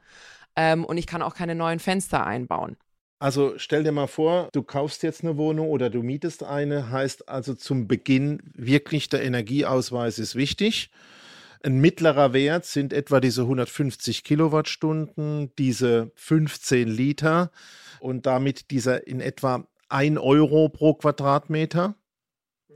ähm, 0.54 0.84
und 0.84 0.96
ich 0.96 1.08
kann 1.08 1.22
auch 1.22 1.34
keine 1.34 1.56
neuen 1.56 1.80
Fenster 1.80 2.24
einbauen. 2.24 2.76
Also 3.18 3.54
stell 3.56 3.82
dir 3.82 3.92
mal 3.92 4.08
vor, 4.08 4.50
du 4.52 4.62
kaufst 4.62 5.02
jetzt 5.02 5.24
eine 5.24 5.38
Wohnung 5.38 5.68
oder 5.68 5.88
du 5.88 6.02
mietest 6.02 6.42
eine, 6.42 6.90
heißt 6.90 7.28
also 7.28 7.54
zum 7.54 7.88
Beginn 7.88 8.42
wirklich 8.54 9.08
der 9.08 9.22
Energieausweis 9.24 10.18
ist 10.18 10.34
wichtig. 10.34 10.90
Ein 11.62 11.78
mittlerer 11.80 12.34
Wert 12.34 12.66
sind 12.66 12.92
etwa 12.92 13.20
diese 13.20 13.42
150 13.42 14.22
Kilowattstunden, 14.22 15.50
diese 15.56 16.12
15 16.16 16.88
Liter 16.88 17.50
und 18.00 18.26
damit 18.26 18.70
dieser 18.70 19.06
in 19.06 19.20
etwa 19.20 19.66
1 19.88 20.18
Euro 20.18 20.68
pro 20.68 20.92
Quadratmeter, 20.94 21.94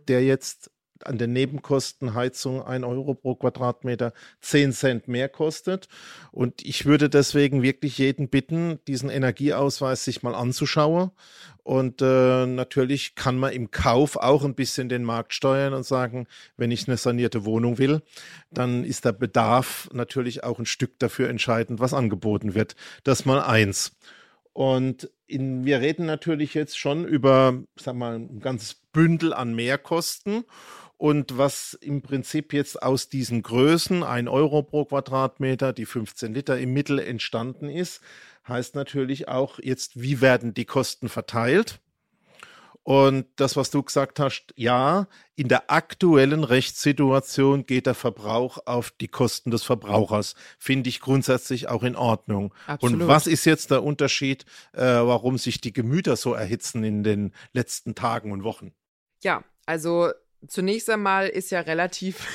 der 0.09 0.25
jetzt 0.25 0.71
an 1.05 1.19
den 1.19 1.33
Nebenkosten 1.33 2.15
Heizung 2.15 2.63
1 2.63 2.85
Euro 2.85 3.15
pro 3.15 3.35
Quadratmeter 3.35 4.13
10 4.41 4.73
Cent 4.73 5.09
mehr 5.09 5.29
kostet. 5.29 5.89
Und 6.33 6.63
ich 6.65 6.87
würde 6.87 7.09
deswegen 7.09 7.63
wirklich 7.63 7.99
jeden 7.99 8.29
bitten, 8.29 8.79
diesen 8.87 9.11
Energieausweis 9.11 10.05
sich 10.05 10.23
mal 10.23 10.35
anzuschauen. 10.35 11.11
Und 11.63 12.03
äh, 12.03 12.47
natürlich 12.47 13.15
kann 13.15 13.39
man 13.39 13.53
im 13.53 13.71
Kauf 13.71 14.17
auch 14.17 14.45
ein 14.45 14.55
bisschen 14.55 14.89
den 14.89 15.05
Markt 15.05 15.35
steuern 15.35 15.75
und 15.75 15.85
sagen, 15.85 16.27
wenn 16.57 16.71
ich 16.71 16.89
eine 16.89 16.97
sanierte 16.97 17.45
Wohnung 17.45 17.79
will, 17.79 18.03
dann 18.51 18.85
ist 18.85 19.05
der 19.05 19.13
Bedarf 19.13 19.89
natürlich 19.93 20.43
auch 20.43 20.59
ein 20.59 20.67
Stück 20.67 20.99
dafür 20.99 21.29
entscheidend, 21.29 21.81
was 21.81 21.95
angeboten 21.95 22.55
wird. 22.55 22.77
Das 23.05 23.25
mal 23.25 23.41
eins. 23.41 23.93
Und 24.53 25.11
in, 25.27 25.65
wir 25.65 25.81
reden 25.81 26.07
natürlich 26.07 26.55
jetzt 26.55 26.79
schon 26.79 27.05
über, 27.05 27.63
sag 27.77 27.95
mal, 27.95 28.17
ein 28.17 28.41
ganzes 28.41 28.75
Bündel 28.93 29.33
an 29.33 29.55
Mehrkosten. 29.55 30.45
Und 31.01 31.39
was 31.39 31.73
im 31.81 32.03
Prinzip 32.03 32.53
jetzt 32.53 32.83
aus 32.83 33.09
diesen 33.09 33.41
Größen, 33.41 34.03
ein 34.03 34.29
Euro 34.29 34.63
pro 34.63 34.85
Quadratmeter, 34.85 35.73
die 35.73 35.87
15 35.87 36.35
Liter 36.35 36.59
im 36.59 36.75
Mittel 36.75 36.99
entstanden 36.99 37.71
ist, 37.71 38.03
heißt 38.47 38.75
natürlich 38.75 39.27
auch 39.27 39.59
jetzt, 39.63 40.03
wie 40.03 40.21
werden 40.21 40.53
die 40.53 40.67
Kosten 40.67 41.09
verteilt? 41.09 41.81
Und 42.83 43.25
das, 43.37 43.57
was 43.57 43.71
du 43.71 43.83
gesagt 43.83 44.21
hast, 44.21 44.53
ja, 44.57 45.09
in 45.37 45.49
der 45.49 45.71
aktuellen 45.71 46.45
Rechtssituation 46.45 47.65
geht 47.65 47.87
der 47.87 47.95
Verbrauch 47.95 48.59
auf 48.67 48.91
die 48.91 49.09
Kosten 49.09 49.51
des 49.51 49.63
Verbrauchers. 49.63 50.35
Finde 50.59 50.91
ich 50.91 51.01
grundsätzlich 51.01 51.71
auch 51.71 51.83
in 51.83 51.97
Ordnung. 51.97 52.53
Absolut. 52.67 53.01
Und 53.01 53.09
was 53.09 53.27
ist 53.27 53.47
jetzt 53.47 53.71
der 53.71 53.83
Unterschied, 53.83 54.45
äh, 54.75 54.83
warum 54.83 55.39
sich 55.39 55.63
die 55.63 55.73
Gemüter 55.73 56.17
so 56.17 56.35
erhitzen 56.35 56.85
in 56.85 57.03
den 57.05 57.33
letzten 57.55 57.95
Tagen 57.95 58.33
und 58.33 58.45
Wochen? 58.45 58.75
Ja, 59.23 59.45
also 59.65 60.11
zunächst 60.47 60.89
einmal 60.91 61.29
ist 61.29 61.51
ja 61.51 61.61
relativ 61.61 62.27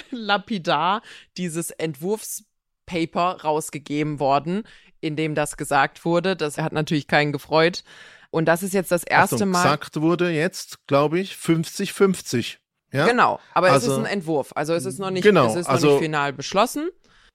lapidar 0.10 1.02
dieses 1.36 1.70
Entwurfspaper 1.70 3.42
rausgegeben 3.42 4.20
worden, 4.20 4.64
in 5.00 5.16
dem 5.16 5.34
das 5.34 5.56
gesagt 5.56 6.04
wurde. 6.04 6.36
Das 6.36 6.58
hat 6.58 6.72
natürlich 6.72 7.06
keinen 7.06 7.32
gefreut. 7.32 7.84
Und 8.30 8.46
das 8.46 8.62
ist 8.62 8.74
jetzt 8.74 8.92
das 8.92 9.02
erste 9.02 9.36
Achtung, 9.36 9.50
Mal. 9.50 9.62
Gesagt 9.62 10.00
wurde 10.00 10.30
jetzt, 10.30 10.86
glaube 10.86 11.18
ich, 11.18 11.32
50-50. 11.34 12.58
Ja? 12.92 13.06
Genau, 13.06 13.40
aber 13.54 13.70
also, 13.70 13.86
es 13.86 13.98
ist 13.98 14.04
ein 14.04 14.12
Entwurf. 14.12 14.52
Also 14.54 14.74
es 14.74 14.84
ist 14.84 14.98
noch 14.98 15.10
nicht, 15.10 15.22
genau, 15.22 15.46
es 15.46 15.56
ist 15.56 15.66
noch 15.66 15.74
also, 15.74 15.90
nicht 15.92 16.02
final 16.02 16.32
beschlossen. 16.32 16.88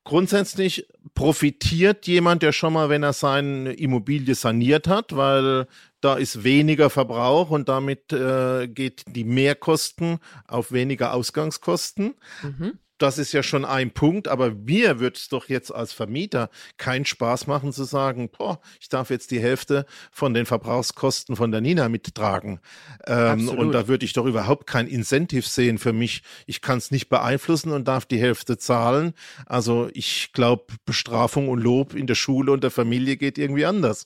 Grundsätzlich 0.03 0.87
profitiert 1.15 2.05
jemand, 2.07 2.43
der 2.43 2.51
schon 2.51 2.73
mal, 2.73 2.89
wenn 2.89 3.03
er 3.03 3.13
seine 3.13 3.73
Immobilie 3.73 4.35
saniert 4.35 4.87
hat, 4.87 5.15
weil 5.15 5.67
da 6.05 6.17
ist 6.17 6.43
weniger 6.43 6.91
Verbrauch 6.91 7.49
und 7.49 7.67
damit 7.67 8.13
äh, 8.13 8.67
geht 8.67 9.01
die 9.07 9.23
Mehrkosten 9.23 10.19
auf 10.47 10.71
weniger 10.71 11.15
Ausgangskosten. 11.15 12.13
Mhm. 12.43 12.73
Das 12.99 13.17
ist 13.17 13.33
ja 13.33 13.41
schon 13.41 13.65
ein 13.65 13.89
Punkt, 13.89 14.27
aber 14.27 14.51
mir 14.51 14.99
wird 14.99 15.17
es 15.17 15.29
doch 15.29 15.49
jetzt 15.49 15.73
als 15.73 15.93
Vermieter 15.93 16.51
keinen 16.77 17.05
Spaß 17.05 17.47
machen 17.47 17.73
zu 17.73 17.85
sagen, 17.85 18.29
boah, 18.29 18.61
ich 18.79 18.87
darf 18.87 19.09
jetzt 19.09 19.31
die 19.31 19.39
Hälfte 19.39 19.87
von 20.11 20.35
den 20.35 20.45
Verbrauchskosten 20.45 21.35
von 21.35 21.51
der 21.51 21.59
Nina 21.59 21.89
mittragen. 21.89 22.59
Ähm, 23.07 23.49
und 23.49 23.71
da 23.71 23.87
würde 23.87 24.05
ich 24.05 24.13
doch 24.13 24.27
überhaupt 24.27 24.67
kein 24.67 24.87
Incentive 24.87 25.41
sehen 25.41 25.79
für 25.79 25.91
mich. 25.91 26.21
Ich 26.45 26.61
kann 26.61 26.77
es 26.77 26.91
nicht 26.91 27.09
beeinflussen 27.09 27.71
und 27.71 27.87
darf 27.87 28.05
die 28.05 28.19
Hälfte 28.21 28.59
zahlen. 28.59 29.13
Also 29.47 29.89
ich 29.93 30.31
glaube, 30.33 30.65
Bestrafung 30.85 31.49
und 31.49 31.59
Lob 31.59 31.95
in 31.95 32.05
der 32.05 32.15
Schule 32.15 32.51
und 32.51 32.63
der 32.63 32.71
Familie 32.71 33.17
geht 33.17 33.39
irgendwie 33.39 33.65
anders. 33.65 34.05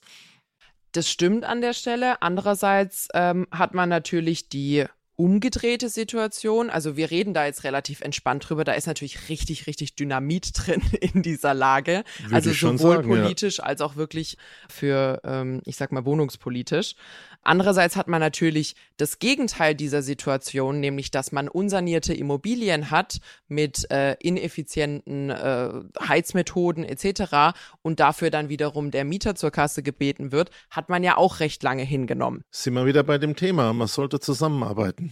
Das 0.92 1.08
stimmt 1.08 1.44
an 1.44 1.60
der 1.60 1.72
Stelle. 1.72 2.20
Andererseits 2.22 3.08
ähm, 3.14 3.46
hat 3.52 3.74
man 3.74 3.88
natürlich 3.88 4.48
die 4.48 4.86
umgedrehte 5.20 5.90
Situation. 5.90 6.70
Also 6.70 6.96
wir 6.96 7.10
reden 7.10 7.34
da 7.34 7.44
jetzt 7.44 7.64
relativ 7.64 8.00
entspannt 8.00 8.48
drüber. 8.48 8.64
Da 8.64 8.72
ist 8.72 8.86
natürlich 8.86 9.28
richtig, 9.28 9.66
richtig 9.66 9.94
Dynamit 9.94 10.52
drin 10.54 10.82
in 11.00 11.22
dieser 11.22 11.52
Lage. 11.52 12.04
Würde 12.22 12.34
also 12.34 12.52
sowohl 12.52 12.96
sagen, 12.96 13.08
politisch 13.08 13.58
ja. 13.58 13.64
als 13.64 13.82
auch 13.82 13.96
wirklich 13.96 14.38
für, 14.70 15.20
ähm, 15.24 15.60
ich 15.66 15.76
sag 15.76 15.92
mal, 15.92 16.06
wohnungspolitisch. 16.06 16.94
Andererseits 17.42 17.96
hat 17.96 18.08
man 18.08 18.20
natürlich 18.20 18.76
das 18.98 19.18
Gegenteil 19.18 19.74
dieser 19.74 20.02
Situation, 20.02 20.78
nämlich 20.78 21.10
dass 21.10 21.32
man 21.32 21.48
unsanierte 21.48 22.12
Immobilien 22.12 22.90
hat 22.90 23.18
mit 23.48 23.90
äh, 23.90 24.14
ineffizienten 24.20 25.30
äh, 25.30 25.70
Heizmethoden 26.06 26.84
etc. 26.84 27.58
und 27.80 27.98
dafür 27.98 28.30
dann 28.30 28.50
wiederum 28.50 28.90
der 28.90 29.04
Mieter 29.04 29.34
zur 29.36 29.50
Kasse 29.50 29.82
gebeten 29.82 30.32
wird, 30.32 30.50
hat 30.68 30.90
man 30.90 31.02
ja 31.02 31.16
auch 31.16 31.40
recht 31.40 31.62
lange 31.62 31.82
hingenommen. 31.82 32.42
Sind 32.50 32.74
wir 32.74 32.84
wieder 32.84 33.02
bei 33.02 33.16
dem 33.16 33.36
Thema, 33.36 33.72
man 33.72 33.88
sollte 33.88 34.20
zusammenarbeiten. 34.20 35.09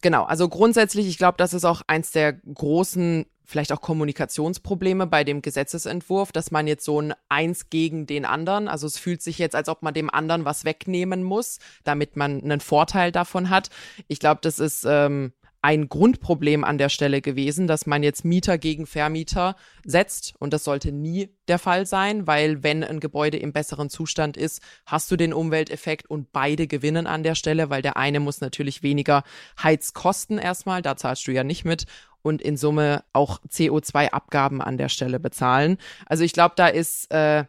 Genau, 0.00 0.24
also 0.24 0.48
grundsätzlich, 0.48 1.08
ich 1.08 1.18
glaube, 1.18 1.36
das 1.38 1.52
ist 1.52 1.64
auch 1.64 1.82
eins 1.86 2.12
der 2.12 2.34
großen 2.34 3.26
vielleicht 3.48 3.72
auch 3.72 3.80
Kommunikationsprobleme 3.80 5.06
bei 5.06 5.24
dem 5.24 5.40
Gesetzesentwurf, 5.40 6.32
dass 6.32 6.50
man 6.50 6.66
jetzt 6.66 6.84
so 6.84 7.00
ein 7.00 7.14
Eins 7.30 7.70
gegen 7.70 8.06
den 8.06 8.26
anderen, 8.26 8.68
also 8.68 8.86
es 8.86 8.98
fühlt 8.98 9.22
sich 9.22 9.38
jetzt, 9.38 9.56
als 9.56 9.70
ob 9.70 9.82
man 9.82 9.94
dem 9.94 10.10
anderen 10.10 10.44
was 10.44 10.66
wegnehmen 10.66 11.22
muss, 11.22 11.58
damit 11.82 12.14
man 12.14 12.42
einen 12.42 12.60
Vorteil 12.60 13.10
davon 13.10 13.48
hat. 13.48 13.70
Ich 14.06 14.20
glaube, 14.20 14.40
das 14.42 14.58
ist 14.58 14.84
ähm, 14.86 15.32
ein 15.68 15.90
Grundproblem 15.90 16.64
an 16.64 16.78
der 16.78 16.88
Stelle 16.88 17.20
gewesen, 17.20 17.66
dass 17.66 17.84
man 17.84 18.02
jetzt 18.02 18.24
Mieter 18.24 18.56
gegen 18.56 18.86
Vermieter 18.86 19.54
setzt. 19.84 20.32
Und 20.38 20.54
das 20.54 20.64
sollte 20.64 20.92
nie 20.92 21.28
der 21.46 21.58
Fall 21.58 21.84
sein, 21.84 22.26
weil 22.26 22.62
wenn 22.62 22.82
ein 22.82 23.00
Gebäude 23.00 23.36
im 23.36 23.52
besseren 23.52 23.90
Zustand 23.90 24.38
ist, 24.38 24.62
hast 24.86 25.10
du 25.10 25.16
den 25.16 25.34
Umwelteffekt 25.34 26.08
und 26.08 26.32
beide 26.32 26.68
gewinnen 26.68 27.06
an 27.06 27.22
der 27.22 27.34
Stelle, 27.34 27.68
weil 27.68 27.82
der 27.82 27.98
eine 27.98 28.18
muss 28.18 28.40
natürlich 28.40 28.82
weniger 28.82 29.24
Heizkosten 29.62 30.38
erstmal, 30.38 30.80
da 30.80 30.96
zahlst 30.96 31.26
du 31.26 31.32
ja 31.32 31.44
nicht 31.44 31.66
mit 31.66 31.84
und 32.22 32.40
in 32.40 32.56
Summe 32.56 33.04
auch 33.12 33.38
CO2-Abgaben 33.42 34.62
an 34.62 34.78
der 34.78 34.88
Stelle 34.88 35.20
bezahlen. 35.20 35.76
Also 36.06 36.24
ich 36.24 36.32
glaube, 36.32 36.54
da 36.56 36.68
ist 36.68 37.12
äh, 37.12 37.44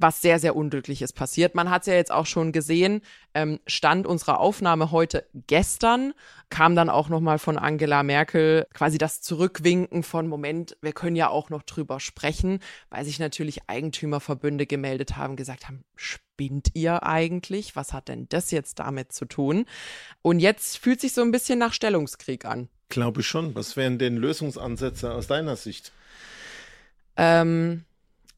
was 0.00 0.20
sehr, 0.20 0.38
sehr 0.38 0.56
Unglückliches 0.56 1.12
passiert. 1.12 1.54
Man 1.54 1.70
hat 1.70 1.82
es 1.82 1.86
ja 1.86 1.94
jetzt 1.94 2.12
auch 2.12 2.26
schon 2.26 2.52
gesehen, 2.52 3.02
ähm, 3.34 3.60
Stand 3.66 4.06
unserer 4.06 4.40
Aufnahme 4.40 4.90
heute 4.90 5.26
gestern 5.46 6.14
kam 6.50 6.74
dann 6.74 6.88
auch 6.88 7.08
nochmal 7.08 7.38
von 7.38 7.58
Angela 7.58 8.02
Merkel 8.02 8.66
quasi 8.72 8.98
das 8.98 9.20
Zurückwinken 9.20 10.02
von 10.02 10.28
Moment, 10.28 10.76
wir 10.80 10.92
können 10.92 11.16
ja 11.16 11.28
auch 11.28 11.50
noch 11.50 11.62
drüber 11.62 12.00
sprechen, 12.00 12.60
weil 12.90 13.04
sich 13.04 13.18
natürlich 13.18 13.68
Eigentümerverbünde 13.68 14.66
gemeldet 14.66 15.16
haben, 15.16 15.36
gesagt 15.36 15.68
haben, 15.68 15.84
spinnt 15.94 16.70
ihr 16.74 17.02
eigentlich? 17.02 17.76
Was 17.76 17.92
hat 17.92 18.08
denn 18.08 18.28
das 18.28 18.50
jetzt 18.50 18.78
damit 18.78 19.12
zu 19.12 19.26
tun? 19.26 19.66
Und 20.22 20.40
jetzt 20.40 20.78
fühlt 20.78 21.00
sich 21.00 21.12
so 21.12 21.22
ein 21.22 21.32
bisschen 21.32 21.58
nach 21.58 21.72
Stellungskrieg 21.72 22.44
an. 22.44 22.68
Glaube 22.88 23.20
ich 23.20 23.26
schon. 23.26 23.54
Was 23.54 23.76
wären 23.76 23.98
denn 23.98 24.16
Lösungsansätze 24.16 25.12
aus 25.12 25.26
deiner 25.26 25.56
Sicht? 25.56 25.92
Ähm, 27.16 27.84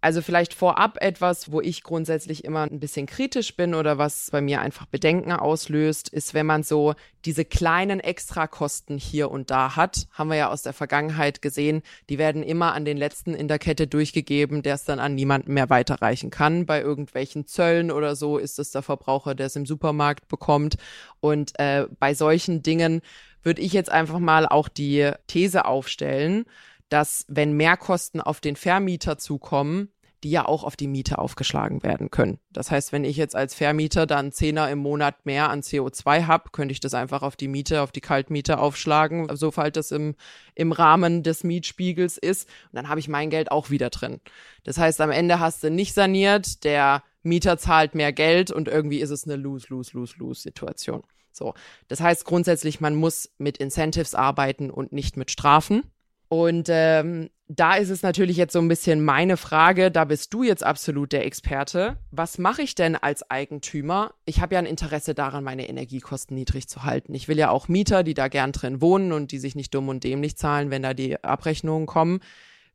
also 0.02 0.22
vielleicht 0.22 0.54
vorab 0.54 0.96
etwas, 1.02 1.52
wo 1.52 1.60
ich 1.60 1.82
grundsätzlich 1.82 2.44
immer 2.44 2.62
ein 2.62 2.80
bisschen 2.80 3.06
kritisch 3.06 3.54
bin 3.54 3.74
oder 3.74 3.98
was 3.98 4.30
bei 4.30 4.40
mir 4.40 4.62
einfach 4.62 4.86
Bedenken 4.86 5.32
auslöst, 5.32 6.08
ist, 6.08 6.32
wenn 6.32 6.46
man 6.46 6.62
so 6.62 6.94
diese 7.26 7.44
kleinen 7.44 8.00
Extrakosten 8.00 8.96
hier 8.96 9.30
und 9.30 9.50
da 9.50 9.76
hat, 9.76 10.06
haben 10.12 10.30
wir 10.30 10.36
ja 10.36 10.50
aus 10.50 10.62
der 10.62 10.72
Vergangenheit 10.72 11.42
gesehen, 11.42 11.82
die 12.08 12.16
werden 12.16 12.42
immer 12.42 12.72
an 12.72 12.86
den 12.86 12.96
letzten 12.96 13.34
in 13.34 13.46
der 13.46 13.58
Kette 13.58 13.86
durchgegeben, 13.86 14.62
der 14.62 14.76
es 14.76 14.84
dann 14.84 15.00
an 15.00 15.14
niemanden 15.14 15.52
mehr 15.52 15.68
weiterreichen 15.68 16.30
kann. 16.30 16.64
Bei 16.64 16.80
irgendwelchen 16.80 17.46
Zöllen 17.46 17.90
oder 17.90 18.16
so 18.16 18.38
ist 18.38 18.58
es 18.58 18.70
der 18.70 18.82
Verbraucher, 18.82 19.34
der 19.34 19.46
es 19.46 19.56
im 19.56 19.66
Supermarkt 19.66 20.28
bekommt. 20.28 20.76
Und 21.20 21.58
äh, 21.58 21.86
bei 21.98 22.14
solchen 22.14 22.62
Dingen 22.62 23.02
würde 23.42 23.60
ich 23.60 23.74
jetzt 23.74 23.90
einfach 23.90 24.18
mal 24.18 24.46
auch 24.46 24.68
die 24.68 25.10
These 25.26 25.66
aufstellen, 25.66 26.46
dass 26.90 27.24
wenn 27.28 27.52
Mehrkosten 27.54 28.20
auf 28.20 28.40
den 28.40 28.56
Vermieter 28.56 29.16
zukommen, 29.16 29.88
die 30.22 30.30
ja 30.30 30.44
auch 30.44 30.64
auf 30.64 30.76
die 30.76 30.86
Miete 30.86 31.18
aufgeschlagen 31.18 31.82
werden 31.82 32.10
können. 32.10 32.38
Das 32.52 32.70
heißt, 32.70 32.92
wenn 32.92 33.04
ich 33.04 33.16
jetzt 33.16 33.34
als 33.34 33.54
Vermieter 33.54 34.06
dann 34.06 34.32
Zehner 34.32 34.70
im 34.70 34.78
Monat 34.78 35.24
mehr 35.24 35.48
an 35.48 35.62
CO2 35.62 36.26
habe, 36.26 36.50
könnte 36.50 36.72
ich 36.72 36.80
das 36.80 36.92
einfach 36.92 37.22
auf 37.22 37.36
die 37.36 37.48
Miete, 37.48 37.80
auf 37.80 37.90
die 37.90 38.02
Kaltmiete 38.02 38.58
aufschlagen, 38.58 39.34
sofern 39.34 39.72
das 39.72 39.92
im, 39.92 40.14
im 40.54 40.72
Rahmen 40.72 41.22
des 41.22 41.42
Mietspiegels 41.42 42.18
ist. 42.18 42.48
Und 42.70 42.76
dann 42.76 42.88
habe 42.88 43.00
ich 43.00 43.08
mein 43.08 43.30
Geld 43.30 43.50
auch 43.50 43.70
wieder 43.70 43.88
drin. 43.88 44.20
Das 44.64 44.76
heißt, 44.76 45.00
am 45.00 45.10
Ende 45.10 45.40
hast 45.40 45.64
du 45.64 45.70
nicht 45.70 45.94
saniert, 45.94 46.64
der 46.64 47.02
Mieter 47.22 47.56
zahlt 47.56 47.94
mehr 47.94 48.12
Geld 48.12 48.50
und 48.50 48.68
irgendwie 48.68 49.00
ist 49.00 49.10
es 49.10 49.24
eine 49.24 49.36
Lose-Lose-Lose-Lose-Situation. 49.36 51.02
So. 51.32 51.54
Das 51.88 52.00
heißt 52.00 52.24
grundsätzlich, 52.24 52.80
man 52.80 52.94
muss 52.94 53.30
mit 53.38 53.56
Incentives 53.58 54.14
arbeiten 54.14 54.70
und 54.70 54.92
nicht 54.92 55.16
mit 55.16 55.30
Strafen. 55.30 55.84
Und 56.32 56.68
ähm, 56.70 57.28
da 57.48 57.74
ist 57.74 57.90
es 57.90 58.04
natürlich 58.04 58.36
jetzt 58.36 58.52
so 58.52 58.60
ein 58.60 58.68
bisschen 58.68 59.04
meine 59.04 59.36
Frage, 59.36 59.90
da 59.90 60.04
bist 60.04 60.32
du 60.32 60.44
jetzt 60.44 60.62
absolut 60.62 61.10
der 61.10 61.26
Experte. 61.26 61.96
Was 62.12 62.38
mache 62.38 62.62
ich 62.62 62.76
denn 62.76 62.94
als 62.94 63.28
Eigentümer? 63.28 64.14
Ich 64.26 64.40
habe 64.40 64.54
ja 64.54 64.60
ein 64.60 64.66
Interesse 64.66 65.12
daran, 65.12 65.42
meine 65.42 65.68
Energiekosten 65.68 66.36
niedrig 66.36 66.68
zu 66.68 66.84
halten. 66.84 67.14
Ich 67.14 67.26
will 67.26 67.36
ja 67.36 67.50
auch 67.50 67.66
Mieter, 67.66 68.04
die 68.04 68.14
da 68.14 68.28
gern 68.28 68.52
drin 68.52 68.80
wohnen 68.80 69.10
und 69.10 69.32
die 69.32 69.40
sich 69.40 69.56
nicht 69.56 69.74
dumm 69.74 69.88
und 69.88 70.04
dämlich 70.04 70.36
zahlen, 70.36 70.70
wenn 70.70 70.82
da 70.82 70.94
die 70.94 71.22
Abrechnungen 71.24 71.86
kommen. 71.86 72.20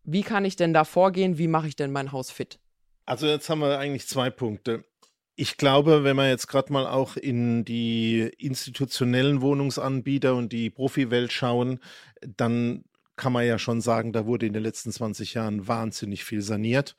Wie 0.03 0.23
kann 0.23 0.43
ich 0.43 0.57
denn 0.57 0.73
da 0.73 0.83
vorgehen? 0.83 1.37
Wie 1.37 1.47
mache 1.47 1.69
ich 1.69 1.77
denn 1.77 1.93
mein 1.93 2.11
Haus 2.11 2.31
fit? 2.31 2.59
Also 3.05 3.25
jetzt 3.25 3.49
haben 3.49 3.59
wir 3.59 3.79
eigentlich 3.79 4.05
zwei 4.05 4.29
Punkte. 4.29 4.83
Ich 5.37 5.55
glaube, 5.55 6.03
wenn 6.03 6.17
man 6.17 6.27
jetzt 6.27 6.47
gerade 6.47 6.73
mal 6.73 6.87
auch 6.87 7.15
in 7.15 7.63
die 7.63 8.29
institutionellen 8.37 9.39
Wohnungsanbieter 9.39 10.35
und 10.35 10.51
die 10.51 10.69
Profiwelt 10.69 11.31
schauen, 11.31 11.79
dann 12.21 12.83
kann 13.15 13.34
man 13.34 13.45
ja 13.45 13.60
schon 13.60 13.82
sagen, 13.82 14.13
da 14.13 14.25
wurde 14.25 14.45
in 14.45 14.54
den 14.54 14.63
letzten 14.63 14.91
20 14.91 15.34
Jahren 15.34 15.67
wahnsinnig 15.67 16.23
viel 16.23 16.41
saniert, 16.41 16.95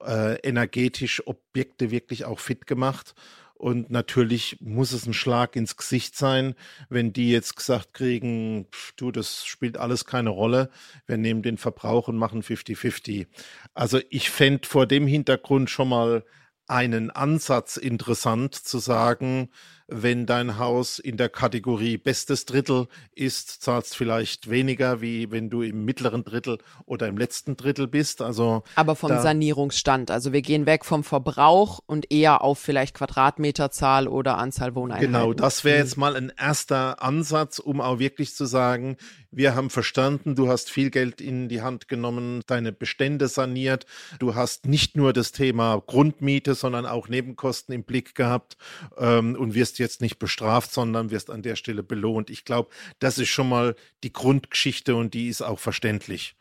äh, 0.00 0.36
energetisch 0.40 1.26
Objekte 1.26 1.90
wirklich 1.90 2.24
auch 2.24 2.40
fit 2.40 2.66
gemacht. 2.66 3.14
Und 3.54 3.90
natürlich 3.90 4.58
muss 4.60 4.92
es 4.92 5.04
ein 5.06 5.14
Schlag 5.14 5.56
ins 5.56 5.76
Gesicht 5.76 6.16
sein, 6.16 6.54
wenn 6.88 7.12
die 7.12 7.32
jetzt 7.32 7.56
gesagt 7.56 7.92
kriegen, 7.92 8.66
pff, 8.70 8.92
du, 8.92 9.10
das 9.10 9.44
spielt 9.44 9.76
alles 9.76 10.04
keine 10.04 10.30
Rolle. 10.30 10.70
Wir 11.06 11.16
nehmen 11.16 11.42
den 11.42 11.58
Verbrauch 11.58 12.06
und 12.06 12.16
machen 12.16 12.42
50-50. 12.42 13.26
Also 13.74 14.00
ich 14.10 14.30
fände 14.30 14.68
vor 14.68 14.86
dem 14.86 15.08
Hintergrund 15.08 15.70
schon 15.70 15.88
mal 15.88 16.24
einen 16.68 17.10
Ansatz 17.10 17.76
interessant 17.76 18.54
zu 18.54 18.78
sagen, 18.78 19.48
wenn 19.88 20.26
dein 20.26 20.58
Haus 20.58 20.98
in 20.98 21.16
der 21.16 21.30
Kategorie 21.30 21.96
bestes 21.96 22.44
Drittel 22.44 22.88
ist, 23.14 23.62
zahlst 23.62 23.96
vielleicht 23.96 24.50
weniger, 24.50 25.00
wie 25.00 25.30
wenn 25.30 25.48
du 25.48 25.62
im 25.62 25.84
mittleren 25.86 26.24
Drittel 26.24 26.58
oder 26.84 27.08
im 27.08 27.16
letzten 27.16 27.56
Drittel 27.56 27.88
bist. 27.88 28.20
Also 28.20 28.62
aber 28.74 28.94
vom 28.94 29.10
Sanierungsstand. 29.10 30.10
Also 30.10 30.32
wir 30.34 30.42
gehen 30.42 30.66
weg 30.66 30.84
vom 30.84 31.04
Verbrauch 31.04 31.80
und 31.86 32.12
eher 32.12 32.42
auf 32.42 32.58
vielleicht 32.58 32.94
Quadratmeterzahl 32.94 34.08
oder 34.08 34.36
Anzahl 34.36 34.74
Wohneinheiten. 34.74 35.12
Genau, 35.12 35.32
das 35.32 35.64
wäre 35.64 35.78
jetzt 35.78 35.96
mal 35.96 36.16
ein 36.16 36.32
erster 36.38 37.02
Ansatz, 37.02 37.58
um 37.58 37.80
auch 37.80 37.98
wirklich 37.98 38.34
zu 38.34 38.44
sagen, 38.44 38.98
wir 39.30 39.54
haben 39.54 39.68
verstanden, 39.68 40.34
du 40.34 40.48
hast 40.48 40.70
viel 40.70 40.90
Geld 40.90 41.20
in 41.20 41.48
die 41.48 41.60
Hand 41.60 41.88
genommen, 41.88 42.42
deine 42.46 42.72
Bestände 42.72 43.28
saniert, 43.28 43.84
du 44.18 44.34
hast 44.34 44.66
nicht 44.66 44.96
nur 44.96 45.12
das 45.12 45.32
Thema 45.32 45.82
Grundmiete, 45.86 46.54
sondern 46.54 46.86
auch 46.86 47.08
Nebenkosten 47.08 47.74
im 47.74 47.84
Blick 47.84 48.14
gehabt 48.14 48.56
ähm, 48.96 49.36
und 49.36 49.54
wirst 49.54 49.77
jetzt 49.78 50.00
nicht 50.00 50.18
bestraft, 50.18 50.72
sondern 50.72 51.10
wirst 51.10 51.30
an 51.30 51.42
der 51.42 51.56
Stelle 51.56 51.82
belohnt. 51.82 52.30
Ich 52.30 52.44
glaube, 52.44 52.70
das 52.98 53.18
ist 53.18 53.28
schon 53.28 53.48
mal 53.48 53.74
die 54.02 54.12
Grundgeschichte 54.12 54.94
und 54.96 55.14
die 55.14 55.28
ist 55.28 55.42
auch 55.42 55.58
verständlich. 55.58 56.36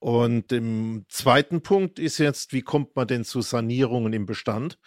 Und 0.00 0.52
im 0.52 1.04
zweiten 1.08 1.60
Punkt 1.60 1.98
ist 1.98 2.18
jetzt, 2.18 2.52
wie 2.52 2.62
kommt 2.62 2.94
man 2.94 3.08
denn 3.08 3.24
zu 3.24 3.40
Sanierungen 3.40 4.12
im 4.12 4.26
Bestand? 4.26 4.78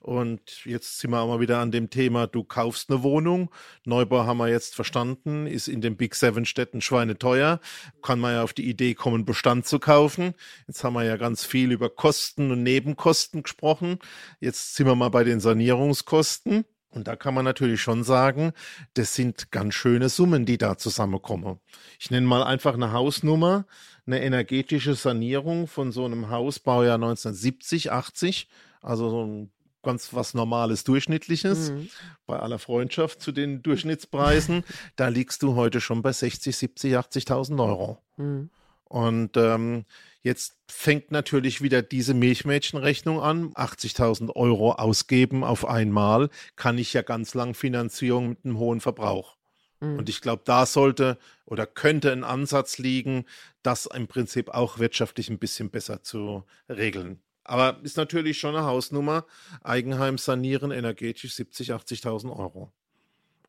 Und 0.00 0.64
jetzt 0.64 0.98
sind 0.98 1.10
wir 1.10 1.20
auch 1.20 1.28
mal 1.28 1.40
wieder 1.40 1.58
an 1.58 1.72
dem 1.72 1.90
Thema, 1.90 2.26
du 2.26 2.44
kaufst 2.44 2.90
eine 2.90 3.02
Wohnung. 3.02 3.50
Neubau 3.84 4.24
haben 4.24 4.38
wir 4.38 4.48
jetzt 4.48 4.74
verstanden, 4.74 5.46
ist 5.46 5.68
in 5.68 5.80
den 5.80 5.96
Big 5.96 6.14
Seven 6.14 6.44
Städten 6.44 6.80
schweineteuer. 6.80 7.60
Kann 8.02 8.20
man 8.20 8.34
ja 8.34 8.42
auf 8.42 8.52
die 8.52 8.68
Idee 8.68 8.94
kommen, 8.94 9.24
Bestand 9.24 9.66
zu 9.66 9.78
kaufen. 9.78 10.34
Jetzt 10.66 10.84
haben 10.84 10.94
wir 10.94 11.04
ja 11.04 11.16
ganz 11.16 11.44
viel 11.44 11.72
über 11.72 11.90
Kosten 11.90 12.50
und 12.50 12.62
Nebenkosten 12.62 13.42
gesprochen. 13.42 13.98
Jetzt 14.40 14.76
sind 14.76 14.86
wir 14.86 14.94
mal 14.94 15.10
bei 15.10 15.24
den 15.24 15.40
Sanierungskosten. 15.40 16.64
Und 16.98 17.06
da 17.06 17.14
kann 17.14 17.32
man 17.32 17.44
natürlich 17.44 17.80
schon 17.80 18.02
sagen, 18.02 18.50
das 18.94 19.14
sind 19.14 19.52
ganz 19.52 19.74
schöne 19.74 20.08
Summen, 20.08 20.46
die 20.46 20.58
da 20.58 20.76
zusammenkommen. 20.76 21.60
Ich 22.00 22.10
nenne 22.10 22.26
mal 22.26 22.42
einfach 22.42 22.74
eine 22.74 22.90
Hausnummer, 22.90 23.66
eine 24.04 24.20
energetische 24.20 24.96
Sanierung 24.96 25.68
von 25.68 25.92
so 25.92 26.04
einem 26.04 26.28
Haus, 26.28 26.58
Baujahr 26.58 26.96
1970, 26.96 27.92
80, 27.92 28.48
also 28.82 29.10
so 29.10 29.24
ein 29.24 29.52
ganz 29.84 30.12
was 30.12 30.34
Normales, 30.34 30.82
Durchschnittliches, 30.82 31.70
mhm. 31.70 31.88
bei 32.26 32.36
aller 32.40 32.58
Freundschaft 32.58 33.20
zu 33.20 33.30
den 33.30 33.62
Durchschnittspreisen, 33.62 34.64
da 34.96 35.06
liegst 35.06 35.44
du 35.44 35.54
heute 35.54 35.80
schon 35.80 36.02
bei 36.02 36.10
60, 36.10 36.56
70, 36.56 36.96
80.000 36.96 37.64
Euro. 37.64 38.02
Mhm. 38.16 38.50
Und 38.86 39.36
ähm, 39.36 39.84
jetzt 40.22 40.56
fängt 40.68 41.10
natürlich 41.10 41.62
wieder 41.62 41.82
diese 41.82 42.14
Milchmädchenrechnung 42.14 43.20
an. 43.20 43.52
80.000 43.54 44.34
Euro 44.34 44.72
ausgeben 44.72 45.44
auf 45.44 45.66
einmal 45.66 46.30
kann 46.56 46.78
ich 46.78 46.92
ja 46.92 47.02
ganz 47.02 47.34
lang 47.34 47.54
Finanzierung 47.54 48.30
mit 48.30 48.44
einem 48.44 48.58
hohen 48.58 48.80
Verbrauch. 48.80 49.36
Mhm. 49.80 49.98
Und 49.98 50.08
ich 50.08 50.20
glaube, 50.20 50.42
da 50.44 50.66
sollte 50.66 51.18
oder 51.44 51.66
könnte 51.66 52.12
ein 52.12 52.24
Ansatz 52.24 52.78
liegen, 52.78 53.24
das 53.62 53.86
im 53.86 54.08
Prinzip 54.08 54.50
auch 54.50 54.78
wirtschaftlich 54.78 55.30
ein 55.30 55.38
bisschen 55.38 55.70
besser 55.70 56.02
zu 56.02 56.44
regeln. 56.68 57.20
Aber 57.44 57.80
ist 57.82 57.96
natürlich 57.96 58.38
schon 58.38 58.54
eine 58.54 58.66
Hausnummer. 58.66 59.24
Eigenheim 59.62 60.18
sanieren 60.18 60.70
energetisch 60.70 61.34
70, 61.34 61.72
80.000 61.72 62.36
Euro. 62.36 62.72